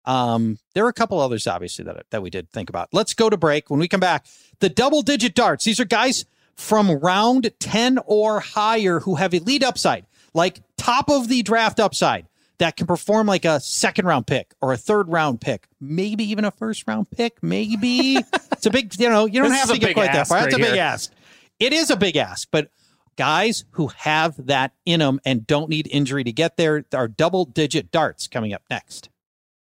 Um, 0.06 0.60
there 0.74 0.84
were 0.84 0.90
a 0.90 0.94
couple 0.94 1.20
others, 1.20 1.48
obviously, 1.48 1.86
that 1.86 2.06
that 2.12 2.22
we 2.22 2.30
did 2.30 2.50
think 2.52 2.70
about. 2.70 2.90
Let's 2.92 3.14
go 3.14 3.30
to 3.30 3.38
break. 3.38 3.70
When 3.70 3.80
we 3.80 3.88
come 3.88 4.00
back, 4.00 4.26
the 4.60 4.70
double 4.70 5.02
digit 5.02 5.34
darts. 5.34 5.66
These 5.66 5.80
are 5.80 5.86
guys 5.86 6.26
from 6.56 6.92
round 6.92 7.52
ten 7.60 8.00
or 8.06 8.40
higher 8.40 9.00
who 9.00 9.16
have 9.16 9.34
elite 9.34 9.64
upside, 9.64 10.06
like 10.34 10.62
top 10.78 11.10
of 11.10 11.28
the 11.28 11.44
draft 11.44 11.80
upside, 11.80 12.28
that 12.60 12.78
can 12.78 12.88
perform 12.88 13.28
like 13.28 13.46
a 13.46 13.60
second 13.60 14.06
round 14.06 14.28
pick 14.28 14.54
or 14.62 14.74
a 14.74 14.78
third 14.78 15.10
round 15.10 15.42
pick, 15.42 15.68
maybe 15.82 16.24
even 16.24 16.46
a 16.46 16.52
first 16.52 16.88
round 16.88 17.10
pick. 17.12 17.42
Maybe 17.42 18.18
it's 18.52 18.66
a 18.66 18.70
big. 18.70 18.98
You 19.00 19.10
know, 19.10 19.26
you 19.26 19.42
don't 19.42 19.50
This 19.50 19.60
have 19.60 19.72
to 19.72 19.80
get 19.80 19.94
quite 19.94 20.08
that 20.08 20.22
ask 20.22 20.30
far. 20.30 20.42
That's 20.42 20.56
a 20.56 20.58
big 20.58 20.74
here. 20.74 20.82
ask. 20.82 21.12
It 21.60 21.74
is 21.74 21.90
a 21.90 21.96
big 21.96 22.16
ask, 22.18 22.48
but 22.52 22.70
guys 23.16 23.66
who 23.72 23.88
have 23.88 24.48
that 24.48 24.74
in 24.86 25.00
them 25.00 25.20
and 25.26 25.46
don't 25.46 25.70
need 25.70 25.88
injury 25.92 26.24
to 26.24 26.32
get 26.32 26.58
there 26.58 26.86
are 26.94 27.08
double 27.08 27.46
digit 27.46 27.92
darts 27.92 28.28
coming 28.28 28.54
up 28.54 28.64
next. 28.70 29.10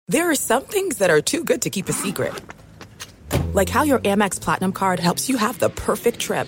There 0.07 0.29
are 0.29 0.35
some 0.35 0.63
things 0.63 0.97
that 0.97 1.09
are 1.09 1.21
too 1.21 1.43
good 1.43 1.61
to 1.63 1.69
keep 1.69 1.89
a 1.89 1.93
secret. 1.93 2.33
Like 3.53 3.69
how 3.69 3.83
your 3.83 3.99
Amex 3.99 4.39
Platinum 4.39 4.71
card 4.71 4.99
helps 4.99 5.29
you 5.29 5.37
have 5.37 5.59
the 5.59 5.69
perfect 5.69 6.19
trip. 6.19 6.47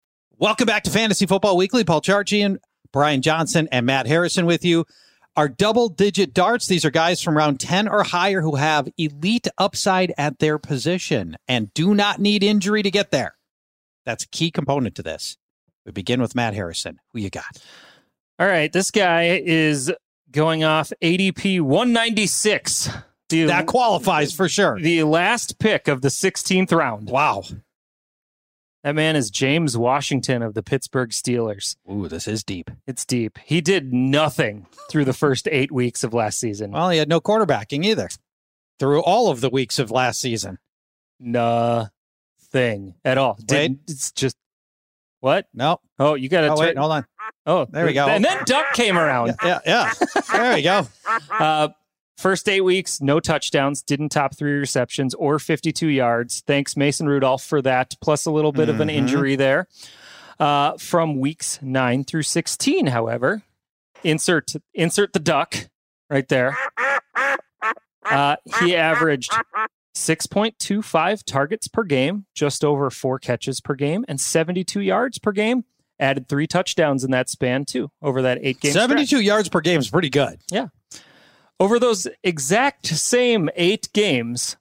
Welcome 0.41 0.65
back 0.65 0.81
to 0.85 0.89
Fantasy 0.89 1.27
Football 1.27 1.55
Weekly. 1.55 1.83
Paul 1.83 2.01
Charchian, 2.01 2.57
Brian 2.91 3.21
Johnson, 3.21 3.69
and 3.71 3.85
Matt 3.85 4.07
Harrison 4.07 4.47
with 4.47 4.65
you. 4.65 4.85
Our 5.35 5.47
double 5.47 5.87
digit 5.87 6.33
darts, 6.33 6.65
these 6.65 6.83
are 6.83 6.89
guys 6.89 7.21
from 7.21 7.37
round 7.37 7.59
10 7.59 7.87
or 7.87 8.01
higher 8.01 8.41
who 8.41 8.55
have 8.55 8.89
elite 8.97 9.47
upside 9.59 10.15
at 10.17 10.39
their 10.39 10.57
position 10.57 11.37
and 11.47 11.71
do 11.75 11.93
not 11.93 12.19
need 12.19 12.41
injury 12.43 12.81
to 12.81 12.89
get 12.89 13.11
there. 13.11 13.35
That's 14.03 14.23
a 14.23 14.27
key 14.29 14.49
component 14.49 14.95
to 14.95 15.03
this. 15.03 15.37
We 15.85 15.91
begin 15.91 16.19
with 16.19 16.33
Matt 16.33 16.55
Harrison. 16.55 16.97
Who 17.13 17.19
you 17.19 17.29
got? 17.29 17.61
All 18.39 18.47
right, 18.47 18.73
this 18.73 18.89
guy 18.89 19.43
is 19.45 19.93
going 20.31 20.63
off 20.63 20.91
ADP 21.03 21.61
196. 21.61 22.89
The, 23.29 23.45
That 23.45 23.67
qualifies 23.67 24.33
for 24.33 24.49
sure. 24.49 24.79
the 24.79 25.03
last 25.03 25.59
pick 25.59 25.87
of 25.87 26.01
the 26.01 26.07
16th 26.07 26.71
round. 26.75 27.11
Wow. 27.11 27.43
That 28.83 28.95
man 28.95 29.15
is 29.15 29.29
James 29.29 29.77
Washington 29.77 30.41
of 30.41 30.55
the 30.55 30.63
Pittsburgh 30.63 31.11
Steelers. 31.11 31.75
Ooh, 31.91 32.07
this 32.07 32.27
is 32.27 32.43
deep. 32.43 32.71
It's 32.87 33.05
deep. 33.05 33.37
He 33.45 33.61
did 33.61 33.93
nothing 33.93 34.65
through 34.89 35.05
the 35.05 35.13
first 35.13 35.47
eight 35.51 35.71
weeks 35.71 36.03
of 36.03 36.13
last 36.15 36.39
season. 36.39 36.71
Well, 36.71 36.89
he 36.89 36.97
had 36.97 37.07
no 37.07 37.21
quarterbacking 37.21 37.85
either 37.85 38.09
through 38.79 39.01
all 39.03 39.29
of 39.29 39.39
the 39.41 39.49
weeks 39.51 39.77
of 39.77 39.91
last 39.91 40.19
season. 40.19 40.57
Nothing 41.19 42.95
at 43.05 43.17
all. 43.17 43.37
Didn't, 43.45 43.81
it's 43.87 44.11
just 44.11 44.35
what? 45.19 45.47
No. 45.53 45.79
Oh, 45.99 46.15
you 46.15 46.29
got 46.29 46.41
to 46.41 46.47
Oh, 46.47 46.55
turn. 46.55 46.65
wait, 46.67 46.77
hold 46.77 46.91
on. 46.91 47.05
Oh, 47.45 47.65
There 47.69 47.85
we 47.85 47.93
go. 47.93 48.07
And 48.07 48.25
then 48.25 48.39
Duck 48.45 48.73
came 48.73 48.97
around. 48.97 49.35
Yeah, 49.43 49.59
yeah. 49.65 49.91
yeah. 50.15 50.21
there 50.31 50.55
we 50.55 50.61
go. 50.63 50.87
Uh, 51.31 51.69
first 52.21 52.47
eight 52.47 52.61
weeks, 52.61 53.01
no 53.01 53.19
touchdowns, 53.19 53.81
didn't 53.81 54.09
top 54.09 54.35
three 54.37 54.53
receptions 54.53 55.13
or 55.15 55.39
52 55.39 55.87
yards. 55.87 56.41
Thanks, 56.47 56.77
Mason 56.77 57.07
Rudolph, 57.07 57.43
for 57.43 57.61
that, 57.63 57.95
plus 58.01 58.25
a 58.25 58.31
little 58.31 58.51
bit 58.51 58.69
of 58.69 58.79
an 58.79 58.87
Mhm. 58.87 58.93
injury 58.93 59.35
there. 59.35 59.67
Uh, 60.39 60.77
from 60.77 61.19
weeks 61.19 61.59
nine 61.61 62.03
through 62.03 62.23
16, 62.23 62.87
however, 62.87 63.43
insert 64.03 64.53
insert 64.73 65.13
the 65.13 65.19
duck 65.19 65.55
right 66.09 66.27
there. 66.29 66.57
Uh, 68.03 68.35
he 68.61 68.75
averaged 68.75 69.31
6.25 69.95 71.23
targets 71.23 71.67
per 71.67 71.83
game, 71.83 72.25
just 72.33 72.63
over 72.65 72.89
four 72.89 73.19
catches 73.19 73.61
per 73.61 73.75
game, 73.75 74.03
and 74.07 74.19
72 74.19 74.81
yards 74.81 75.19
per 75.19 75.31
game. 75.31 75.63
Added 75.99 76.27
three 76.27 76.47
touchdowns 76.47 77.03
in 77.03 77.11
that 77.11 77.29
span, 77.29 77.63
too, 77.65 77.91
over 78.01 78.23
that 78.23 78.39
eight 78.41 78.59
game 78.59 78.71
72 78.71 79.21
yards 79.21 79.49
per 79.49 79.61
game 79.61 79.79
is 79.79 79.89
pretty 79.91 80.09
good. 80.09 80.39
yeah. 80.49 80.67
Over 81.61 81.77
those 81.77 82.07
exact 82.23 82.87
same 82.87 83.47
eight 83.55 83.93
games, 83.93 84.57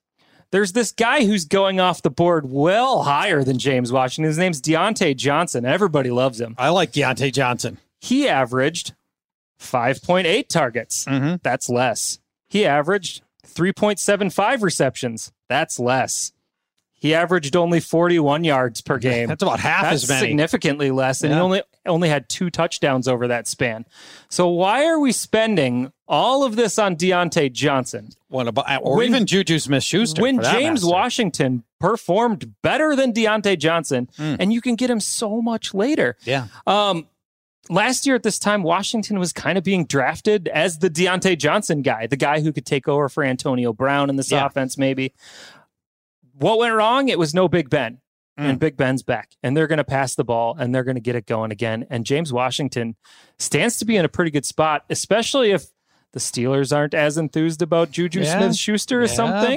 there's 0.50 0.72
this 0.72 0.92
guy 0.92 1.24
who's 1.24 1.46
going 1.46 1.80
off 1.80 2.02
the 2.02 2.10
board 2.10 2.50
well 2.50 3.04
higher 3.04 3.42
than 3.42 3.58
James 3.58 3.90
Washington. 3.90 4.28
His 4.28 4.36
name's 4.36 4.60
Diontae 4.60 5.16
Johnson. 5.16 5.64
Everybody 5.64 6.10
loves 6.10 6.38
him. 6.38 6.54
I 6.58 6.68
like 6.68 6.92
Diontae 6.92 7.32
Johnson. 7.32 7.78
He 8.02 8.28
averaged 8.28 8.92
5.8 9.58 10.48
targets. 10.48 11.06
Mm-hmm. 11.06 11.36
That's 11.42 11.70
less. 11.70 12.18
He 12.50 12.66
averaged 12.66 13.22
3.75 13.46 14.60
receptions. 14.60 15.32
That's 15.48 15.80
less. 15.80 16.32
He 16.92 17.14
averaged 17.14 17.56
only 17.56 17.80
41 17.80 18.44
yards 18.44 18.82
per 18.82 18.98
game. 18.98 19.28
That's 19.28 19.42
about 19.42 19.58
half 19.60 19.84
That's 19.84 20.02
as 20.02 20.08
many. 20.10 20.28
significantly 20.28 20.90
less, 20.90 21.22
and 21.22 21.32
he 21.32 21.40
only 21.40 21.62
only 21.86 22.08
had 22.08 22.28
two 22.28 22.50
touchdowns 22.50 23.08
over 23.08 23.26
that 23.28 23.46
span. 23.48 23.86
So 24.28 24.48
why 24.48 24.86
are 24.86 24.98
we 25.00 25.12
spending 25.12 25.92
all 26.06 26.44
of 26.44 26.56
this 26.56 26.78
on 26.78 26.96
Diontae 26.96 27.52
Johnson 27.52 28.10
What 28.28 28.48
about, 28.48 28.66
or 28.82 28.96
When- 28.96 29.08
even 29.08 29.26
Juju 29.26 29.58
Smith 29.58 29.82
Schuster. 29.82 30.20
when 30.22 30.42
James 30.42 30.84
Washington 30.84 31.64
performed 31.80 32.54
better 32.62 32.94
than 32.94 33.12
Diontae 33.12 33.58
Johnson, 33.58 34.08
Mm. 34.18 34.36
and 34.40 34.52
you 34.52 34.60
can 34.60 34.74
get 34.76 34.90
him 34.90 35.00
so 35.00 35.40
much 35.40 35.72
later? 35.72 36.16
Yeah. 36.24 36.46
Um, 36.66 37.06
last 37.70 38.06
year 38.06 38.14
at 38.16 38.22
this 38.24 38.38
time, 38.38 38.62
Washington 38.62 39.18
was 39.18 39.32
kind 39.32 39.56
of 39.56 39.64
being 39.64 39.84
drafted 39.86 40.48
as 40.48 40.78
the 40.80 40.90
Diontae 40.90 41.38
Johnson 41.38 41.82
guy, 41.82 42.06
the 42.06 42.16
guy 42.16 42.40
who 42.40 42.52
could 42.52 42.66
take 42.66 42.88
over 42.88 43.08
for 43.08 43.24
Antonio 43.24 43.72
Brown 43.72 44.10
in 44.10 44.16
this 44.16 44.30
Yeah. 44.30 44.44
offense, 44.46 44.76
maybe. 44.76 45.12
What 46.38 46.58
went 46.58 46.74
wrong? 46.74 47.08
It 47.08 47.18
was 47.18 47.34
no 47.34 47.48
Big 47.48 47.70
Ben. 47.70 47.98
Mm. 48.40 48.50
And 48.50 48.58
Big 48.58 48.76
Ben's 48.76 49.02
back, 49.02 49.30
and 49.42 49.56
they're 49.56 49.66
going 49.66 49.78
to 49.78 49.84
pass 49.84 50.14
the 50.14 50.24
ball 50.24 50.56
and 50.58 50.74
they're 50.74 50.84
going 50.84 50.94
to 50.94 51.00
get 51.00 51.14
it 51.14 51.26
going 51.26 51.50
again. 51.52 51.86
And 51.90 52.06
James 52.06 52.32
Washington 52.32 52.96
stands 53.38 53.76
to 53.78 53.84
be 53.84 53.96
in 53.96 54.04
a 54.04 54.08
pretty 54.08 54.30
good 54.30 54.46
spot, 54.46 54.84
especially 54.88 55.50
if 55.50 55.66
the 56.12 56.20
Steelers 56.20 56.74
aren't 56.74 56.94
as 56.94 57.16
enthused 57.18 57.60
about 57.62 57.90
Juju 57.90 58.20
Yeah. 58.22 58.38
Smith 58.38 58.56
Schuster 58.56 58.98
or 59.02 59.06
Yeah, 59.06 59.06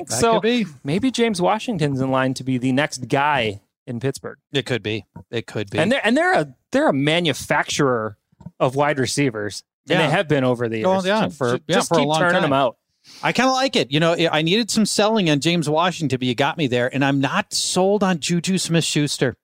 that 0.06 0.12
So 0.12 0.42
maybe 0.84 1.12
James 1.12 1.42
Washington's 1.42 2.02
in 2.02 2.12
line 2.12 2.34
to 2.36 2.44
be 2.44 2.58
the 2.58 2.72
next 2.72 3.08
guy 3.08 3.62
in 3.88 4.00
Pittsburgh. 4.00 4.38
It 4.52 4.66
could 4.66 4.84
be. 4.84 5.06
It 5.32 5.48
could 5.48 5.70
be. 5.70 5.80
And 5.80 5.92
they're 5.92 6.02
and 6.06 6.16
they're 6.16 6.34
a 6.34 6.56
they're 6.72 6.90
a 6.90 6.94
manufacturer 6.94 8.18
of 8.60 8.76
wide 8.76 9.00
receivers. 9.00 9.64
And 9.90 10.00
Yeah. 10.00 10.08
they 10.08 10.12
have 10.14 10.28
been 10.28 10.44
over 10.44 10.70
the 10.70 10.78
years. 10.78 10.88
Oh, 10.88 11.02
yeah, 11.04 11.24
So 11.24 11.30
for- 11.32 11.54
yeah, 11.68 11.76
just 11.76 11.90
for 11.90 11.96
a 11.96 12.02
keep 12.02 12.08
long 12.08 12.20
turning 12.20 12.34
time. 12.36 12.42
them 12.44 12.54
out. 12.54 12.78
I 13.22 13.32
kind 13.32 13.50
of 13.50 13.54
like 13.56 13.76
it. 13.76 13.92
You 13.92 14.00
know, 14.00 14.16
I 14.32 14.42
needed 14.42 14.72
some 14.72 14.86
selling 14.86 15.30
on 15.30 15.40
James 15.40 15.70
Washington, 15.70 16.18
but 16.20 16.28
you 16.28 16.36
got 16.36 16.58
me 16.58 16.68
there. 16.68 16.94
And 16.94 17.04
I'm 17.04 17.20
not 17.20 17.54
sold 17.54 18.04
on 18.04 18.20
Juju 18.20 18.58
Smith 18.58 18.84
Schuster. 18.84 19.36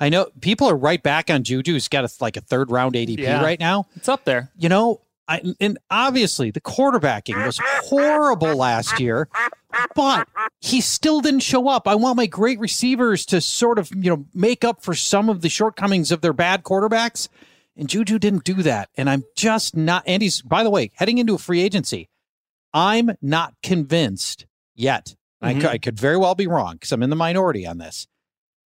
I 0.00 0.08
know 0.08 0.28
people 0.40 0.68
are 0.68 0.76
right 0.76 1.02
back 1.02 1.30
on 1.30 1.44
Juju. 1.44 1.74
He's 1.74 1.88
got 1.88 2.04
a, 2.04 2.10
like 2.20 2.36
a 2.36 2.40
third 2.40 2.70
round 2.70 2.94
ADP 2.94 3.18
Yeah. 3.18 3.42
right 3.42 3.60
now. 3.60 3.86
It's 3.96 4.08
up 4.08 4.24
there. 4.24 4.50
You 4.58 4.68
know, 4.68 5.00
I, 5.28 5.40
and 5.60 5.78
obviously 5.90 6.50
the 6.50 6.60
quarterbacking 6.60 7.44
was 7.46 7.58
horrible 7.84 8.56
last 8.56 8.98
year, 8.98 9.28
but 9.94 10.26
he 10.60 10.80
still 10.80 11.20
didn't 11.20 11.40
show 11.40 11.68
up. 11.68 11.86
I 11.86 11.94
want 11.94 12.16
my 12.16 12.26
great 12.26 12.58
receivers 12.58 13.24
to 13.26 13.40
sort 13.40 13.78
of, 13.78 13.90
you 13.94 14.10
know, 14.10 14.26
make 14.34 14.64
up 14.64 14.82
for 14.82 14.94
some 14.94 15.28
of 15.28 15.40
the 15.42 15.48
shortcomings 15.48 16.10
of 16.10 16.20
their 16.20 16.32
bad 16.32 16.64
quarterbacks. 16.64 17.28
And 17.76 17.88
Juju 17.88 18.18
didn't 18.18 18.44
do 18.44 18.54
that. 18.62 18.90
And 18.96 19.08
I'm 19.08 19.24
just 19.36 19.76
not, 19.76 20.02
and 20.06 20.22
he's, 20.22 20.42
by 20.42 20.62
the 20.64 20.70
way, 20.70 20.90
heading 20.94 21.18
into 21.18 21.34
a 21.34 21.38
free 21.38 21.62
agency. 21.62 22.08
I'm 22.74 23.12
not 23.20 23.54
convinced 23.62 24.46
yet. 24.74 25.14
I, 25.40 25.54
Mhm. 25.54 25.60
could, 25.60 25.70
I 25.70 25.78
could 25.78 25.98
very 25.98 26.16
well 26.16 26.34
be 26.34 26.46
wrong 26.46 26.74
because 26.74 26.92
I'm 26.92 27.02
in 27.02 27.10
the 27.10 27.16
minority 27.16 27.66
on 27.66 27.78
this. 27.78 28.06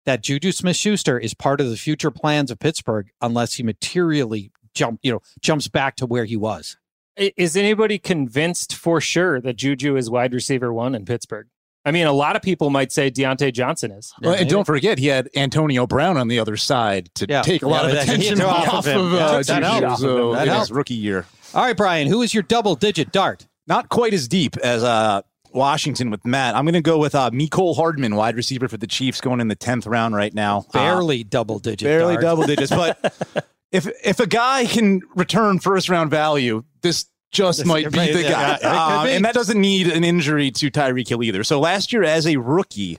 That 0.05 0.23
Juju 0.23 0.53
Smith 0.53 0.77
Schuster 0.77 1.19
is 1.19 1.35
part 1.35 1.61
of 1.61 1.69
the 1.71 1.77
future 1.77 2.11
plans 2.11 2.51
of 2.51 2.59
Pittsburgh 2.59 3.09
unless 3.21 3.55
he 3.55 3.63
materially 3.63 4.53
jump, 4.75 5.01
you 5.03 5.11
know, 5.13 5.21
jumps 5.41 5.69
back 5.69 5.97
to 5.97 6.07
where 6.07 6.25
he 6.25 6.37
was. 6.37 6.77
Is 7.17 7.57
anybody 7.57 7.99
convinced 7.99 8.75
for 8.75 9.01
sure 9.01 9.41
that 9.41 9.57
Juju 9.57 9.97
is 9.97 10.11
wide 10.11 10.35
receiver 10.35 10.73
one 10.73 10.95
in 10.95 11.05
Pittsburgh? 11.07 11.47
I 11.85 11.93
mean, 11.93 12.07
a 12.07 12.13
lot 12.13 12.37
of 12.37 12.43
people 12.43 12.69
might 12.69 12.91
say 12.93 13.11
Diontae 13.11 13.53
Johnson 13.55 13.91
is. 13.93 14.13
Well, 14.21 14.35
Yeah, 14.35 14.41
and 14.41 14.51
don't 14.51 14.65
forget, 14.65 14.99
he 14.99 15.07
had 15.07 15.31
Antonio 15.37 15.87
Brown 15.87 16.17
on 16.17 16.29
the 16.29 16.39
other 16.41 16.57
side 16.57 17.09
to 17.15 17.27
Yeah. 17.29 17.43
take 17.43 17.63
a 17.63 17.69
lot 17.69 17.85
Yeah, 17.87 17.93
of 18.03 18.09
attention 18.09 18.41
off, 18.43 18.69
off 18.69 18.87
of 18.87 18.97
of, 18.97 19.13
him. 19.13 19.15
uh, 19.15 19.17
Yeah, 19.17 19.43
that 19.43 19.45
Juju, 19.47 19.63
helped. 19.87 20.01
so 20.01 20.33
That 20.35 20.49
in 20.49 20.55
his 20.59 20.71
rookie 20.73 20.95
year. 20.95 21.27
All 21.55 21.63
right, 21.65 21.77
Brian, 21.77 22.09
who 22.09 22.23
is 22.23 22.35
your 22.35 22.43
double 22.43 22.75
digit 22.75 23.13
dart? 23.13 23.47
Not 23.67 23.89
quite 23.89 24.15
as 24.15 24.29
deep 24.29 24.57
as 24.59 24.85
uh, 24.85 25.23
Washington 25.53 26.11
with 26.11 26.25
Matt. 26.25 26.55
I'm 26.55 26.65
going 26.65 26.75
to 26.75 26.81
go 26.81 26.99
with 26.99 27.15
uh, 27.15 27.31
Mecole 27.31 27.75
Hardman, 27.77 28.15
wide 28.15 28.37
receiver 28.37 28.69
for 28.69 28.77
the 28.77 28.87
Chiefs, 28.87 29.21
going 29.21 29.41
in 29.41 29.49
the 29.49 29.57
10th 29.57 29.89
round 29.89 30.15
right 30.15 30.33
now. 30.33 30.67
Uh, 30.73 30.79
Barely 30.79 31.25
double 31.25 31.59
digits. 31.59 31.83
barely 31.83 32.15
dart. 32.15 32.23
double 32.23 32.43
digits. 32.47 32.71
But 32.71 33.47
if 33.73 33.89
if 34.05 34.21
a 34.21 34.27
guy 34.27 34.67
can 34.67 35.01
return 35.17 35.59
first 35.59 35.89
round 35.89 36.11
value, 36.11 36.63
this 36.83 37.07
just 37.33 37.59
This- 37.59 37.67
might 37.67 37.91
be 37.91 38.13
the 38.13 38.23
yeah, 38.23 38.59
guy. 38.63 39.01
Um, 39.03 39.09
and 39.09 39.25
that 39.25 39.35
doesn't 39.35 39.61
need 39.61 39.89
an 39.89 40.05
injury 40.05 40.51
to 40.53 40.71
Tyreek 40.71 41.09
Hill 41.09 41.23
either. 41.25 41.43
So 41.43 41.59
last 41.59 41.93
year, 41.93 42.05
as 42.05 42.27
a 42.27 42.37
rookie, 42.37 42.99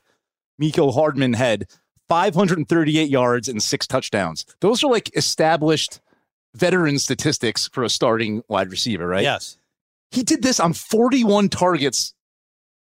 Mecole 0.62 0.94
Hardman 0.94 1.34
had 1.34 1.68
538 2.10 3.10
yards 3.10 3.48
and 3.48 3.62
six 3.64 3.88
touchdowns. 3.88 4.46
Those 4.60 4.84
are 4.84 4.92
like 4.92 5.16
established 5.16 6.02
veteran 6.56 7.00
statistics 7.00 7.68
for 7.70 7.84
a 7.84 7.90
starting 7.90 8.42
wide 8.48 8.70
receiver, 8.72 9.08
right? 9.08 9.24
Yes. 9.24 9.58
He 10.12 10.24
did 10.24 10.42
this 10.42 10.60
on 10.60 10.74
41 10.74 11.50
targets 11.50 12.14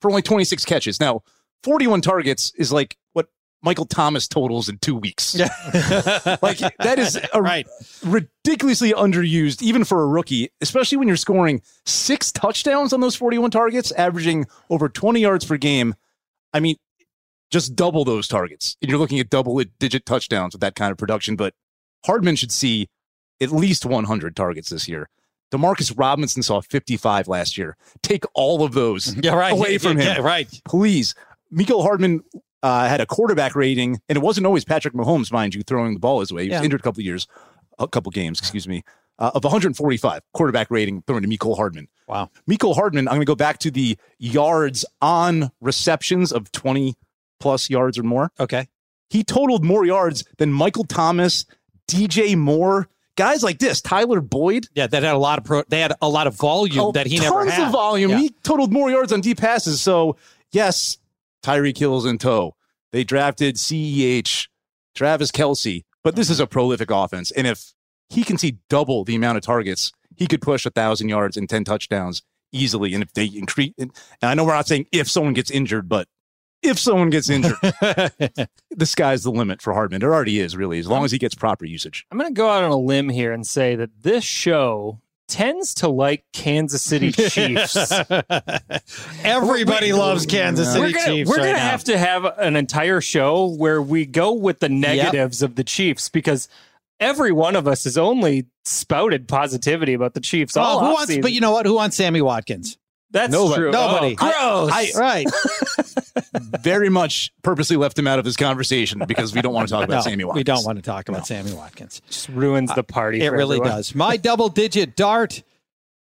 for 0.01 0.11
only 0.11 0.23
26 0.23 0.65
catches. 0.65 1.01
Now, 1.01 1.23
41 1.63 2.03
targets 2.03 2.53
is 2.59 2.73
like 2.73 2.97
what 3.15 3.29
Michael 3.63 3.87
Thomas 3.87 4.29
totals 4.29 4.69
in 4.69 4.79
two 4.79 4.97
weeks. 4.97 5.35
Yeah. 5.35 5.49
Like 6.43 6.59
that 6.59 6.99
is 6.99 7.19
a 7.33 7.41
right. 7.41 7.67
ridiculously 8.05 8.93
underused, 8.93 9.63
even 9.63 9.85
for 9.85 10.03
a 10.03 10.07
rookie, 10.07 10.51
especially 10.61 10.99
when 10.99 11.09
you're 11.09 11.17
scoring 11.17 11.63
six 11.87 12.31
touchdowns 12.31 12.93
on 12.93 13.01
those 13.01 13.17
41 13.17 13.51
targets, 13.51 13.93
averaging 13.93 14.47
over 14.69 14.89
20 14.89 15.21
yards 15.21 15.45
per 15.45 15.57
game. 15.57 15.95
I 16.53 16.61
mean, 16.61 16.77
just 17.51 17.75
double 17.75 18.05
those 18.05 18.29
targets. 18.29 18.77
And 18.83 18.91
you're 18.91 18.99
looking 18.99 19.21
at 19.21 19.31
double 19.31 19.63
digit 19.79 20.05
touchdowns 20.05 20.55
with 20.55 20.61
that 20.61 20.75
kind 20.75 20.93
of 20.93 20.99
production. 20.99 21.37
But 21.37 21.55
Hardman 22.05 22.37
should 22.37 22.53
see 22.53 22.89
at 23.41 23.51
least 23.51 23.87
100 23.87 24.37
targets 24.37 24.69
this 24.69 24.89
year. 24.89 25.09
Demarcus 25.55 25.93
Robinson 25.97 26.43
saw 26.43 26.61
55 26.61 27.29
last 27.29 27.57
year. 27.57 27.77
Take 28.03 28.25
all 28.35 28.64
of 28.64 28.73
those 28.73 29.14
Yeah, 29.23 29.35
right. 29.35 29.53
away 29.53 29.79
from 29.79 29.99
him 29.99 30.17
Yeah, 30.17 30.21
right. 30.21 30.49
please. 30.67 31.14
Mecole 31.53 31.83
Hardman 31.83 32.23
uh, 32.62 32.88
had 32.88 33.01
a 33.01 33.07
quarterback 33.07 33.55
rating, 33.55 34.01
and 34.09 34.17
it 34.17 34.21
wasn't 34.23 34.47
always 34.47 34.64
Patrick 34.64 34.95
Mahomes, 34.95 35.31
mind 35.31 35.55
you, 35.55 35.62
throwing 35.62 35.95
the 35.95 36.01
ball 36.01 36.21
his 36.21 36.33
way. 36.33 36.43
He 36.45 36.49
was 36.51 36.59
Yeah. 36.61 36.64
injured 36.64 36.81
a 36.81 36.83
couple 36.83 37.01
of 37.01 37.05
years, 37.07 37.27
a 37.79 37.87
couple 37.87 38.11
games, 38.11 38.38
excuse 38.38 38.67
me, 38.67 38.83
uh, 39.19 39.31
of 39.35 39.45
145 39.45 40.23
quarterback 40.33 40.71
rating 40.71 41.03
thrown 41.07 41.23
to 41.23 41.29
Mecole 41.29 41.57
Hardman. 41.57 41.87
Wow. 42.09 42.31
Mecole 42.51 42.75
Hardman, 42.75 43.07
I'm 43.07 43.14
going 43.14 43.21
to 43.21 43.27
go 43.27 43.37
back 43.37 43.59
to 43.61 43.71
the 43.71 43.97
yards 44.19 44.85
on 45.01 45.51
receptions 45.61 46.33
of 46.33 46.51
20 46.53 46.95
plus 47.38 47.71
yards 47.71 47.99
or 47.99 48.03
more. 48.03 48.31
Okay. 48.40 48.67
He 49.11 49.23
totaled 49.23 49.64
more 49.64 49.85
yards 49.85 50.25
than 50.38 50.53
Michael 50.53 50.85
Thomas, 50.85 51.45
DJ 51.88 52.37
Moore, 52.37 52.88
guys 53.16 53.42
like 53.42 53.59
this, 53.59 53.81
Tyler 53.81 54.20
Boyd. 54.20 54.66
Yeah, 54.74 54.87
that 54.87 55.03
had 55.03 55.14
a 55.14 55.18
lot 55.18 55.38
of 55.38 55.44
pro. 55.44 55.62
They 55.68 55.81
had 55.81 55.92
a 56.00 56.09
lot 56.09 56.27
of 56.27 56.35
volume 56.35 56.81
Oh, 56.87 56.92
that 56.92 57.07
he 57.07 57.18
never 57.18 57.44
had. 57.44 57.57
Tons 57.57 57.66
of 57.68 57.72
volume. 57.72 58.11
Yeah. 58.11 58.18
He 58.18 58.31
totaled 58.42 58.72
more 58.72 58.90
yards 58.90 59.12
on 59.12 59.20
deep 59.20 59.38
passes. 59.38 59.81
So 59.81 60.16
yes, 60.53 60.98
Tyreek 61.42 61.79
Hill's 61.79 62.07
in 62.07 62.18
tow. 62.18 62.55
They 62.92 63.05
drafted 63.05 63.57
CEH, 63.57 64.48
Travis 64.94 65.31
Kelce, 65.31 65.85
but 66.03 66.16
this 66.16 66.31
is 66.31 66.40
a 66.40 66.46
prolific 66.46 66.90
offense. 66.90 67.31
And 67.33 67.46
if 67.46 67.72
he 68.09 68.22
can 68.22 68.38
see 68.38 68.59
double 68.68 69.05
the 69.05 69.16
amount 69.16 69.37
of 69.38 69.42
targets, 69.42 69.92
he 70.16 70.27
could 70.27 70.40
push 70.40 70.64
a 70.64 70.70
thousand 70.70 71.09
yards 71.09 71.37
and 71.37 71.48
ten 71.48 71.64
touchdowns 71.64 72.22
easily. 72.53 72.94
And 72.94 73.03
if 73.03 73.12
they 73.12 73.24
increase, 73.27 73.72
and 73.79 73.90
I 74.22 74.35
know 74.35 74.44
we're 74.44 74.55
not 74.55 74.68
saying 74.68 74.87
if 74.92 75.11
someone 75.11 75.35
gets 75.35 75.50
injured, 75.50 75.88
but 75.88 76.07
if 76.64 76.79
someone 76.79 77.11
gets 77.11 77.29
injured, 77.31 77.57
the 77.62 78.48
sky's 78.87 79.22
the 79.24 79.31
limit 79.31 79.61
for 79.62 79.72
Hardman. 79.72 80.03
It 80.03 80.05
already 80.07 80.40
is, 80.40 80.57
really, 80.57 80.79
as 80.79 80.87
long 80.88 81.05
as 81.05 81.12
he 81.12 81.18
gets 81.18 81.35
proper 81.35 81.64
usage. 81.64 82.07
I'm 82.11 82.18
going 82.18 82.31
to 82.33 82.35
go 82.37 82.48
out 82.48 82.64
on 82.64 82.70
a 82.70 82.77
limb 82.79 83.09
here 83.09 83.33
and 83.33 83.46
say 83.46 83.77
that 83.77 83.90
this 84.03 84.24
show 84.24 85.00
tends 85.29 85.74
to 85.74 85.88
like 85.88 86.24
Kansas 86.33 86.83
City 86.83 87.11
Chiefs. 87.31 87.77
Everybody 89.22 89.92
loves 89.92 90.27
Kansas 90.27 90.68
City 90.72 90.81
we're 90.81 90.92
gonna, 90.92 91.07
Chiefs. 91.07 91.31
we're 91.31 91.37
right 91.38 91.46
gonna 91.46 91.59
have 91.59 91.85
to 91.85 91.98
have 91.98 92.24
an 92.38 92.57
entire 92.57 93.00
show 93.00 93.46
where 93.55 93.81
we 93.81 94.07
go 94.07 94.33
with 94.33 94.61
the 94.61 94.68
negatives 94.68 95.42
of 95.42 95.55
the 95.57 95.64
Chiefs 95.64 96.09
because 96.09 96.48
every 97.00 97.33
one 97.33 97.57
of 97.57 97.66
us 97.66 97.85
has 97.85 97.96
only 97.98 98.46
spouted 98.64 99.27
positivity 99.29 99.94
about 99.94 100.14
the 100.14 100.20
Chiefs. 100.20 100.57
all 100.57 100.79
Oh, 100.81 100.87
who 100.87 100.92
wants? 100.94 101.16
But 101.18 101.33
you 101.33 101.40
know 101.40 101.53
what? 101.53 101.66
Who 101.66 101.74
wants 101.74 101.96
Sammy 101.96 102.20
Watkins? 102.22 102.77
That's 103.11 103.33
Nobody. 103.33 103.61
true. 103.61 103.70
Nobody. 103.70 104.16
Oh, 104.20 104.66
gross. 104.66 104.96
I- 104.96 104.98
Right. 104.98 105.27
Very 106.61 106.88
much 106.88 107.33
purposely 107.42 107.77
left 107.77 107.98
him 107.98 108.07
out 108.07 108.18
of 108.18 108.24
this 108.24 108.37
conversation 108.37 109.03
because 109.07 109.35
we 109.35 109.42
don't 109.42 109.53
want 109.55 109.68
to 109.68 109.74
talk 109.74 109.85
about 109.85 109.96
no, 109.96 110.00
Sammy 110.03 110.24
Watkins. 110.24 110.40
we 110.40 110.44
don't 110.44 110.64
want 110.64 110.79
to 110.79 110.83
talk 110.83 111.09
about 111.09 111.27
Sammy 111.27 111.53
Watkins. 111.53 112.00
just 112.07 112.29
ruins 112.29 112.72
the 112.74 112.85
party. 112.85 113.20
It 113.20 113.31
for 113.31 113.37
really 113.37 113.57
everyone. 113.57 113.77
does. 113.79 113.94
My 113.94 114.16
double 114.16 114.48
digit 114.48 114.94
dart, 114.96 115.42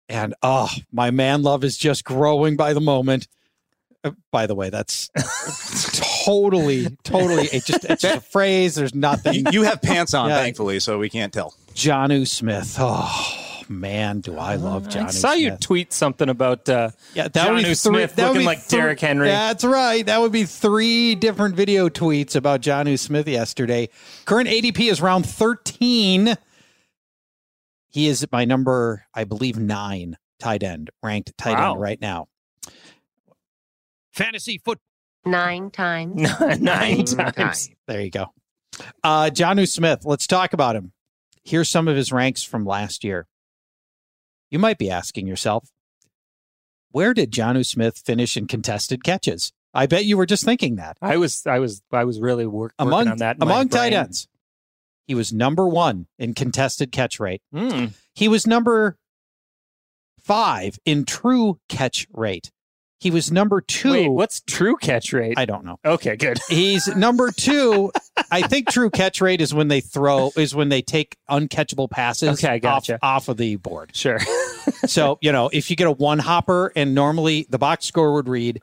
and 0.08 0.34
oh, 0.42 0.68
my 0.92 1.10
man 1.10 1.42
love 1.42 1.62
is 1.64 1.76
just 1.78 2.04
growing 2.04 2.56
by 2.56 2.72
the 2.72 2.80
moment. 2.80 3.28
Uh, 4.02 4.12
by 4.32 4.46
the 4.46 4.54
way, 4.54 4.70
that's 4.70 5.10
totally, 6.24 6.86
totally. 7.04 7.44
It 7.52 7.64
just 7.64 7.84
it's 7.84 8.02
just 8.02 8.16
a 8.16 8.20
phrase. 8.20 8.74
There's 8.74 8.94
nothing. 8.94 9.34
You, 9.34 9.44
you 9.52 9.62
have 9.64 9.82
pants 9.82 10.14
on, 10.14 10.28
Yeah. 10.30 10.38
thankfully, 10.38 10.80
so 10.80 10.98
we 10.98 11.08
can't 11.10 11.32
tell. 11.32 11.54
Jonnu 11.74 12.26
Smith. 12.26 12.76
Oh 12.78 13.46
man, 13.70 14.20
do 14.20 14.36
I 14.36 14.56
love 14.56 14.88
Jonnu 14.88 15.06
I 15.06 15.10
saw 15.10 15.32
you 15.32 15.56
tweet 15.56 15.92
something 15.92 16.28
about 16.28 16.68
uh, 16.68 16.90
Yeah, 17.14 17.28
that 17.28 17.50
would 17.50 17.58
be 17.58 17.62
three- 17.64 17.74
Smith 17.74 18.16
that 18.16 18.22
would 18.24 18.28
looking 18.30 18.40
be 18.42 18.46
like 18.46 18.58
three- 18.60 18.78
Derrick 18.80 19.00
Henry. 19.00 19.28
That's 19.28 19.64
right. 19.64 20.04
That 20.04 20.20
would 20.20 20.32
be 20.32 20.44
three 20.44 21.14
different 21.14 21.54
video 21.54 21.88
tweets 21.88 22.34
about 22.36 22.60
Jonnu 22.60 22.98
Smith 22.98 23.28
yesterday. 23.28 23.88
Current 24.26 24.48
ADP 24.48 24.90
is 24.90 25.00
round 25.00 25.24
13. 25.26 26.36
He 27.92 28.06
is 28.08 28.26
my 28.30 28.44
number, 28.44 29.04
I 29.14 29.24
believe, 29.24 29.58
nine 29.58 30.16
tight 30.38 30.62
end, 30.62 30.90
ranked 31.02 31.36
tight 31.38 31.54
Wow. 31.58 31.72
end 31.72 31.80
right 31.80 32.00
now. 32.00 32.28
Fantasy 34.12 34.58
foot. 34.58 34.78
nine 35.24 35.70
times. 35.70 36.22
nine 36.60 37.04
times. 37.04 37.70
There 37.86 38.00
you 38.00 38.10
go. 38.10 38.26
Uh, 39.04 39.30
Jonnu 39.32 39.68
Smith, 39.68 40.00
let's 40.04 40.26
talk 40.26 40.52
about 40.52 40.76
him. 40.76 40.92
Here's 41.44 41.68
some 41.68 41.88
of 41.88 41.96
his 41.96 42.12
ranks 42.12 42.42
from 42.42 42.64
last 42.64 43.04
year. 43.04 43.26
You 44.50 44.58
might 44.58 44.78
be 44.78 44.90
asking 44.90 45.26
yourself, 45.26 45.70
where 46.90 47.14
did 47.14 47.30
Jonnu 47.30 47.64
Smith 47.64 47.98
finish 48.04 48.36
in 48.36 48.46
contested 48.46 49.04
catches? 49.04 49.52
I 49.72 49.86
bet 49.86 50.04
you 50.04 50.16
were 50.16 50.26
just 50.26 50.44
thinking 50.44 50.76
that. 50.76 50.96
I 51.00 51.16
was, 51.16 51.46
I 51.46 51.60
was, 51.60 51.82
I 51.92 52.04
was 52.04 52.18
really 52.20 52.46
work, 52.46 52.72
working 52.78 52.88
Among, 52.88 53.08
on 53.08 53.18
that. 53.18 53.36
among 53.40 53.68
tight 53.68 53.92
ends, 53.92 54.26
he 55.06 55.14
was 55.14 55.32
number 55.32 55.68
one 55.68 56.06
in 56.18 56.34
contested 56.34 56.90
catch 56.90 57.20
rate. 57.20 57.42
Hmm. 57.52 57.86
He 58.14 58.26
was 58.26 58.46
number 58.46 58.96
five 60.20 60.78
in 60.84 61.04
true 61.04 61.60
catch 61.68 62.08
rate. 62.12 62.50
He 63.00 63.10
was 63.10 63.32
number 63.32 63.60
two. 63.62 63.90
Wait, 63.92 64.08
what's 64.08 64.40
true 64.42 64.76
catch 64.76 65.12
rate? 65.14 65.34
I 65.38 65.46
don't 65.46 65.64
know. 65.64 65.78
okay, 65.84 66.16
good. 66.16 66.38
He's 66.48 66.86
number 66.94 67.30
two. 67.32 67.90
I 68.30 68.42
think 68.42 68.68
true 68.70 68.90
catch 68.90 69.20
rate 69.22 69.40
is 69.40 69.54
when 69.54 69.68
they 69.68 69.80
throw 69.80 70.30
is 70.36 70.54
when 70.54 70.68
they 70.68 70.82
take 70.82 71.16
uncatchable 71.30 71.90
passes 71.90 72.38
Okay, 72.44 72.48
I 72.52 72.54
off, 72.56 72.60
gotcha. 72.60 72.98
off 73.02 73.28
of 73.28 73.38
the 73.38 73.56
board. 73.56 73.96
Sure. 73.96 74.18
So 74.86 75.18
you 75.22 75.32
know 75.32 75.48
if 75.52 75.70
you 75.70 75.76
get 75.76 75.86
a 75.86 75.90
one 75.90 76.18
hopper 76.18 76.70
and 76.76 76.94
normally 76.94 77.46
the 77.48 77.58
box 77.58 77.86
score 77.86 78.12
would 78.14 78.28
read 78.28 78.60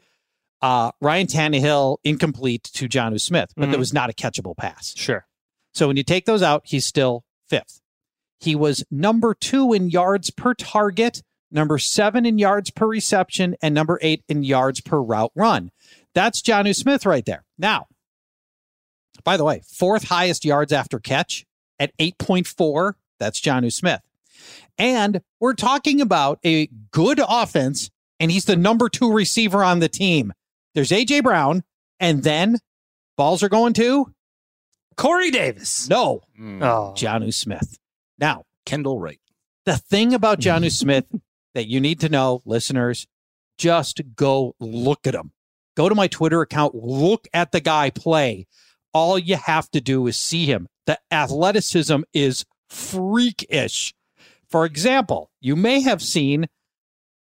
uh, 0.62 0.91
Ryan 1.02 1.28
Tannehill 1.28 1.97
incomplete 2.04 2.63
to 2.76 2.88
Jonnu 2.88 3.19
Smith, 3.19 3.52
but 3.58 3.65
there 3.67 3.76
Mhm. 3.76 3.80
was 3.80 3.93
not 3.93 4.10
a 4.10 4.13
catchable 4.13 4.56
pass. 4.56 4.93
Sure. 4.95 5.26
So 5.73 5.88
when 5.88 5.97
you 5.97 6.04
take 6.04 6.26
those 6.26 6.41
out, 6.43 6.62
he's 6.65 6.86
still 6.86 7.23
fifth. 7.50 7.82
He 8.39 8.56
was 8.56 8.84
number 8.91 9.34
two 9.34 9.73
in 9.73 9.89
yards 9.89 10.30
per 10.30 10.54
target, 10.54 11.23
number 11.51 11.77
seven 11.77 12.25
in 12.25 12.38
yards 12.38 12.69
per 12.71 12.88
reception, 12.88 13.55
and 13.62 13.73
number 13.73 13.99
eight 14.01 14.23
in 14.27 14.43
yards 14.43 14.81
per 14.81 14.99
route 15.01 15.31
run. 15.36 15.71
That's 16.13 16.41
Jonnu 16.41 16.75
Smith 16.75 17.05
right 17.05 17.25
there. 17.25 17.43
Now, 17.57 17.88
by 19.23 19.38
the 19.38 19.43
way, 19.43 19.62
fourth 19.67 20.05
highest 20.05 20.45
yards 20.45 20.71
after 20.73 20.99
catch 20.99 21.45
at 21.79 21.95
8.4. 21.97 22.93
That's 23.19 23.39
Jonnu 23.39 23.71
Smith. 23.71 24.01
And 24.77 25.21
we're 25.39 25.53
talking 25.53 26.01
about 26.01 26.39
a 26.45 26.67
good 26.91 27.19
offense, 27.27 27.89
and 28.19 28.31
he's 28.31 28.45
the 28.45 28.55
number 28.55 28.89
two 28.89 29.12
receiver 29.12 29.63
on 29.63 29.79
the 29.79 29.89
team. 29.89 30.33
There's 30.75 30.91
A.J. 30.91 31.21
Brown, 31.21 31.63
and 31.99 32.23
then 32.23 32.57
balls 33.17 33.41
are 33.41 33.49
going 33.49 33.73
to 33.73 34.13
Corey 34.95 35.31
Davis. 35.31 35.89
no, 35.89 36.21
hmm. 36.36 36.62
Oh, 36.62 36.93
Jonnu 36.95 37.33
Smith. 37.33 37.77
Now, 38.19 38.43
Kendall 38.65 38.99
Wright. 38.99 39.19
the 39.65 39.77
thing 39.77 40.13
about 40.13 40.39
Jonnu 40.39 40.71
Smith 40.75 41.05
that 41.58 41.67
you 41.67 41.80
need 41.80 42.00
to 42.00 42.08
know, 42.08 42.43
listeners, 42.46 43.08
just 43.58 44.00
go 44.15 44.54
look 44.60 45.08
at 45.08 45.15
him. 45.15 45.32
Go 45.76 45.89
to 45.89 45.96
my 45.96 46.08
Twitter 46.08 46.41
account, 46.41 46.76
look 46.76 47.28
at 47.34 47.52
the 47.52 47.60
guy 47.60 47.89
play. 47.89 48.46
All 48.93 49.17
you 49.17 49.38
have 49.38 49.67
to 49.72 49.82
do 49.82 50.06
is 50.06 50.17
see 50.17 50.46
him. 50.46 50.67
The 50.86 51.00
athleticism 51.12 52.02
is 52.13 52.46
freakish. 52.70 53.96
For 54.48 54.65
example, 54.65 55.32
you 55.41 55.56
may 55.56 55.82
have 55.82 56.04
seen 56.04 56.48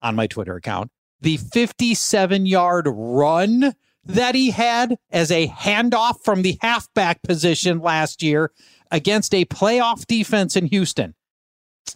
on 0.01 0.17
my 0.17 0.27
Twitter 0.27 0.57
account 0.57 0.91
the 1.21 1.37
57 1.37 2.47
yard 2.47 2.87
run 2.89 3.75
that 4.07 4.35
he 4.35 4.53
had 4.53 4.97
as 5.11 5.31
a 5.31 5.49
handoff 5.49 6.25
from 6.25 6.41
the 6.41 6.57
halfback 6.63 7.23
position 7.23 7.79
last 7.79 8.23
year 8.23 8.53
against 8.91 9.35
a 9.35 9.45
playoff 9.45 10.07
defense 10.07 10.57
in 10.57 10.65
Houston. 10.69 11.15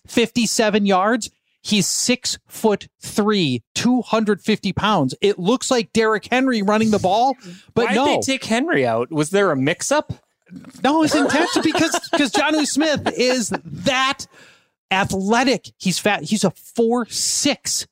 57 0.07 0.85
yards. 0.85 1.31
He's 1.62 1.87
six 1.87 2.38
foot 2.47 2.88
three, 3.01 3.62
250 3.75 4.73
pounds. 4.73 5.14
It 5.21 5.38
looks 5.38 5.71
like 5.71 5.92
Derrick 5.92 6.27
Henry 6.31 6.62
running 6.62 6.90
the 6.90 6.99
ball, 6.99 7.37
but 7.75 7.87
Why 7.88 7.94
no, 7.94 8.07
did 8.07 8.18
they 8.18 8.33
take 8.33 8.44
Henry 8.44 8.87
out? 8.87 9.11
Was 9.11 9.31
there 9.31 9.51
a 9.51 9.57
mix-up? 9.57 10.12
no, 10.83 11.03
it's 11.03 11.14
intentional 11.14 11.62
because 11.62 12.09
because 12.11 12.31
John 12.31 12.64
Smith 12.66 13.12
is 13.16 13.53
that 13.64 14.27
athletic. 14.90 15.73
He's 15.79 15.99
fat. 15.99 16.25
He's 16.25 16.44
a 16.44 16.51
four 16.51 17.07
six 17.07 17.87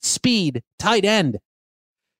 speed 0.00 0.62
tight 0.78 1.04
end. 1.04 1.38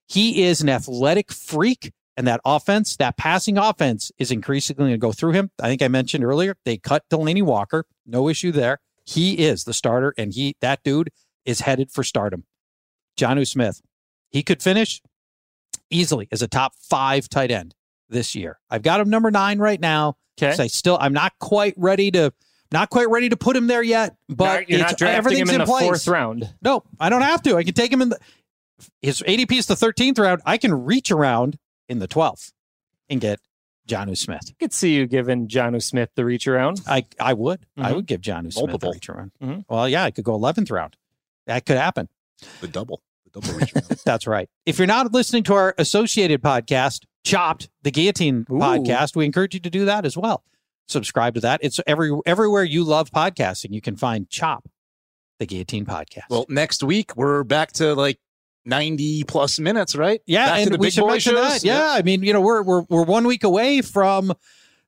He 0.09 0.43
is 0.43 0.61
an 0.61 0.69
athletic 0.69 1.33
freak, 1.33 1.93
and 2.17 2.27
that 2.27 2.41
offense, 2.45 2.97
that 2.97 3.17
passing 3.17 3.57
offense, 3.57 4.11
is 4.19 4.31
increasingly 4.31 4.83
going 4.83 4.91
to 4.93 4.99
go 4.99 5.13
through 5.13 5.33
him. 5.33 5.51
I 5.63 5.69
think 5.69 5.83
I 5.83 5.89
mentioned 5.89 6.25
earlier 6.25 6.57
they 6.65 6.77
cut 6.77 7.05
Delanie 7.11 7.45
Walker. 7.45 7.85
No 8.05 8.29
issue 8.29 8.53
there. 8.53 8.81
He 9.05 9.39
is 9.39 9.65
the 9.65 9.75
starter, 9.75 10.15
and 10.17 10.33
he 10.33 10.57
that 10.61 10.83
dude 10.83 11.11
is 11.45 11.61
headed 11.61 11.91
for 11.91 12.05
stardom. 12.05 12.45
Jonnu 13.17 13.47
Smith, 13.47 13.83
he 14.31 14.43
could 14.43 14.63
finish 14.63 15.03
easily 15.91 16.29
as 16.31 16.43
a 16.43 16.49
top 16.49 16.75
five 16.77 17.29
tight 17.29 17.51
end 17.51 17.75
this 18.09 18.35
year. 18.35 18.59
I've 18.71 18.83
got 18.83 19.01
him 19.01 19.11
number 19.11 19.31
nine 19.31 19.59
right 19.59 19.81
now. 19.81 20.17
Okay. 20.41 20.55
So 20.55 20.63
I 20.63 20.67
still 20.69 20.99
I'm 21.01 21.13
not 21.13 21.33
quite 21.39 21.75
ready 21.77 22.11
to 22.13 22.33
not 22.73 22.91
quite 22.91 23.11
ready 23.11 23.29
to 23.29 23.37
put 23.37 23.57
him 23.57 23.67
there 23.67 23.83
yet, 23.83 24.17
but 24.29 24.69
you're 24.69 24.79
not 24.79 24.97
drafting 24.97 25.19
everything's 25.19 25.49
him 25.51 25.55
in, 25.57 25.61
in, 25.61 25.67
the 25.67 25.71
place. 25.71 25.85
fourth 25.85 26.09
round. 26.09 26.55
No, 26.63 26.85
I 26.99 27.11
don't 27.11 27.23
have 27.23 27.43
to. 27.43 27.57
I 27.57 27.65
can 27.65 27.75
take 27.75 27.93
him 27.93 28.03
in 28.03 28.11
the 28.11 28.19
his 29.03 29.23
ADP 29.23 29.53
is 29.53 29.67
the 29.67 29.75
13th 29.75 30.19
round. 30.19 30.43
I 30.47 30.57
can 30.57 30.73
reach 30.73 31.11
around 31.11 31.59
in 31.89 31.99
the 31.99 32.09
12th 32.09 32.53
and 33.09 33.21
get 33.21 33.41
Jonnu 33.91 34.17
Smith. 34.17 34.43
I 34.49 34.55
could 34.59 34.73
see 34.73 34.95
you 34.95 35.07
giving 35.07 35.49
Jonnu 35.49 35.83
Smith 35.83 36.11
the 36.15 36.25
reach 36.25 36.47
around. 36.47 36.81
I 36.87 37.07
I 37.19 37.33
would. 37.35 37.67
I 37.77 37.91
Mhm. 37.91 37.97
would 37.97 38.07
give 38.07 38.21
Jonnu 38.21 38.53
Smith 38.53 38.69
Multiple. 38.69 38.91
a 38.91 38.95
reach 38.95 39.09
around. 39.09 39.33
Mhm. 39.43 39.65
Well, 39.69 39.89
yeah, 39.89 40.05
I 40.05 40.11
could 40.11 40.25
go 40.25 40.35
11th 40.35 40.71
round. 40.71 40.97
That 41.47 41.67
could 41.67 41.77
happen. 41.77 42.09
The 42.61 42.69
double. 42.69 43.03
The 43.25 43.41
double 43.41 43.59
reach. 43.59 43.75
around. 43.75 43.87
That's 44.05 44.27
right. 44.27 44.49
If 44.67 44.79
you're 44.79 44.87
not 44.87 45.13
listening 45.13 45.43
to 45.45 45.55
our 45.55 45.75
associated 45.79 46.41
podcast, 46.43 47.05
Chopped, 47.25 47.69
the 47.83 47.91
Guillotine 47.91 48.47
Ooh. 48.51 48.55
podcast, 48.55 49.15
we 49.17 49.27
encourage 49.27 49.53
you 49.55 49.61
to 49.61 49.71
do 49.71 49.85
that 49.85 50.07
as 50.07 50.17
well. 50.17 50.43
Subscribe 50.89 51.35
to 51.35 51.41
that. 51.41 51.61
It's 51.63 51.79
every 51.87 52.11
everywhere 52.27 52.65
you 52.65 52.83
love 52.85 53.11
podcasting, 53.11 53.73
you 53.73 53.81
can 53.81 53.97
find 53.97 54.29
Chop, 54.31 54.69
the 55.39 55.47
Guillotine 55.47 55.85
podcast. 55.85 56.31
well, 56.31 56.47
next 56.49 56.83
week 56.83 57.15
we're 57.17 57.45
back 57.45 57.73
to 57.73 57.95
like 57.95 58.19
90 58.65 59.25
plus 59.25 59.59
minutes, 59.59 59.95
right? 59.97 60.21
yeah, 60.27 60.47
Back 60.47 60.57
to 60.57 60.63
and 60.63 60.75
the 60.75 60.79
we 60.79 60.87
big 60.87 60.93
should 60.93 61.01
boy 61.03 61.11
mention 61.13 61.35
shows? 61.35 61.63
that. 61.63 61.65
Yeah, 61.65 61.93
I 61.93 62.03
mean, 62.03 62.23
you 62.23 62.33
know, 62.33 62.41
we're 62.41 62.63
we're 62.63 62.83
we're 62.89 63.05
one 63.05 63.27
week 63.27 63.45
away 63.45 63.81
from 63.83 64.33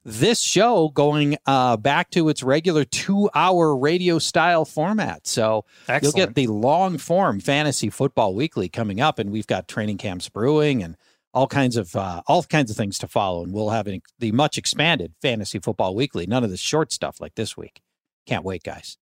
this 0.05 0.41
show 0.41 0.89
going 0.89 1.37
uh, 1.47 1.77
back 1.77 2.11
to 2.11 2.29
its 2.29 2.43
regular 2.43 2.85
two 2.85 3.31
hour 3.35 3.77
radio 3.77 4.19
style 4.19 4.65
format. 4.65 5.27
So 5.27 5.65
Excellent. 5.89 6.03
You'll 6.17 6.27
get 6.27 6.35
the 6.35 6.49
long 6.49 6.99
form 6.99 7.41
fantasy 7.41 7.89
football 7.89 8.35
weekly 8.35 8.69
coming 8.69 9.01
up, 9.01 9.19
and 9.19 9.31
we've 9.31 9.47
got 9.47 9.69
training 9.69 9.99
camps 9.99 10.29
brewing 10.29 10.83
and 10.83 10.97
all 11.35 11.47
kinds 11.47 11.77
of 11.77 11.95
uh, 11.97 12.23
all 12.27 12.43
kinds 12.43 12.71
of 12.71 12.77
things 12.77 12.99
to 12.99 13.09
follow. 13.09 13.43
And 13.45 13.53
we'll 13.55 13.71
have 13.71 13.87
an, 13.87 14.03
the 14.19 14.33
much 14.33 14.59
expanded 14.59 15.15
fantasy 15.23 15.59
football 15.61 15.95
weekly. 15.95 16.27
None 16.27 16.45
of 16.45 16.51
the 16.51 16.57
short 16.57 16.93
stuff 16.93 17.21
like 17.21 17.37
this 17.37 17.57
week. 17.57 17.81
Can't 18.27 18.45
wait, 18.45 18.63
guys. 18.65 18.99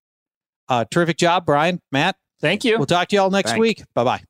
Uh, 0.68 0.84
terrific 0.90 1.16
job, 1.16 1.44
Brian, 1.44 1.80
Matt. 1.90 2.16
Thank 2.40 2.64
you. 2.64 2.76
We'll 2.78 2.86
talk 2.86 3.08
to 3.08 3.16
you 3.16 3.22
all 3.22 3.30
next 3.30 3.50
Thanks. 3.50 3.60
week. 3.60 3.82
Bye 3.94 4.04
bye. 4.04 4.29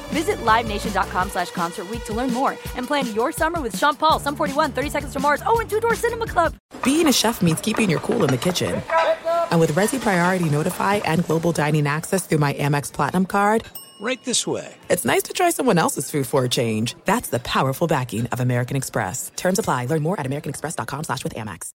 Visit 0.11 0.37
LiveNation.com 0.43 1.29
slash 1.29 1.51
Concert 1.51 1.89
Week 1.89 2.03
to 2.05 2.13
learn 2.13 2.33
more 2.33 2.51
and 2.75 2.85
plan 2.87 3.13
your 3.13 3.31
summer 3.31 3.61
with 3.61 3.77
Sean 3.77 3.95
Paul, 3.95 4.19
Sum 4.19 4.35
41, 4.35 4.71
30 4.71 4.89
Seconds 4.89 5.13
to 5.13 5.19
Mars, 5.19 5.41
oh, 5.45 5.59
and 5.59 5.69
Two 5.69 5.79
Door 5.79 5.95
Cinema 5.95 6.27
Club. 6.27 6.53
Being 6.83 7.07
a 7.07 7.13
chef 7.13 7.41
means 7.41 7.61
keeping 7.61 7.89
your 7.89 7.99
cool 7.99 8.23
in 8.23 8.29
the 8.29 8.37
kitchen. 8.37 8.81
And 9.51 9.59
with 9.59 9.71
Resy 9.73 9.99
Priority 9.99 10.49
Notify 10.49 10.95
and 11.05 11.23
Global 11.25 11.51
Dining 11.51 11.87
Access 11.87 12.25
through 12.25 12.39
my 12.39 12.53
Amex 12.53 12.91
Platinum 12.91 13.25
card, 13.25 13.63
Right 14.01 14.23
this 14.25 14.47
way. 14.47 14.73
it's 14.89 15.05
nice 15.05 15.21
to 15.23 15.33
try 15.33 15.51
someone 15.51 15.77
else's 15.77 16.09
food 16.09 16.25
for 16.25 16.43
a 16.43 16.49
change. 16.49 16.95
That's 17.05 17.29
the 17.29 17.37
powerful 17.39 17.85
backing 17.85 18.25
of 18.27 18.39
American 18.39 18.75
Express. 18.75 19.31
Terms 19.35 19.59
apply. 19.59 19.85
Learn 19.85 20.01
more 20.01 20.19
at 20.19 20.25
americanexpress.com 20.25 21.03
slash 21.03 21.23
with 21.23 21.35
Amex. 21.35 21.69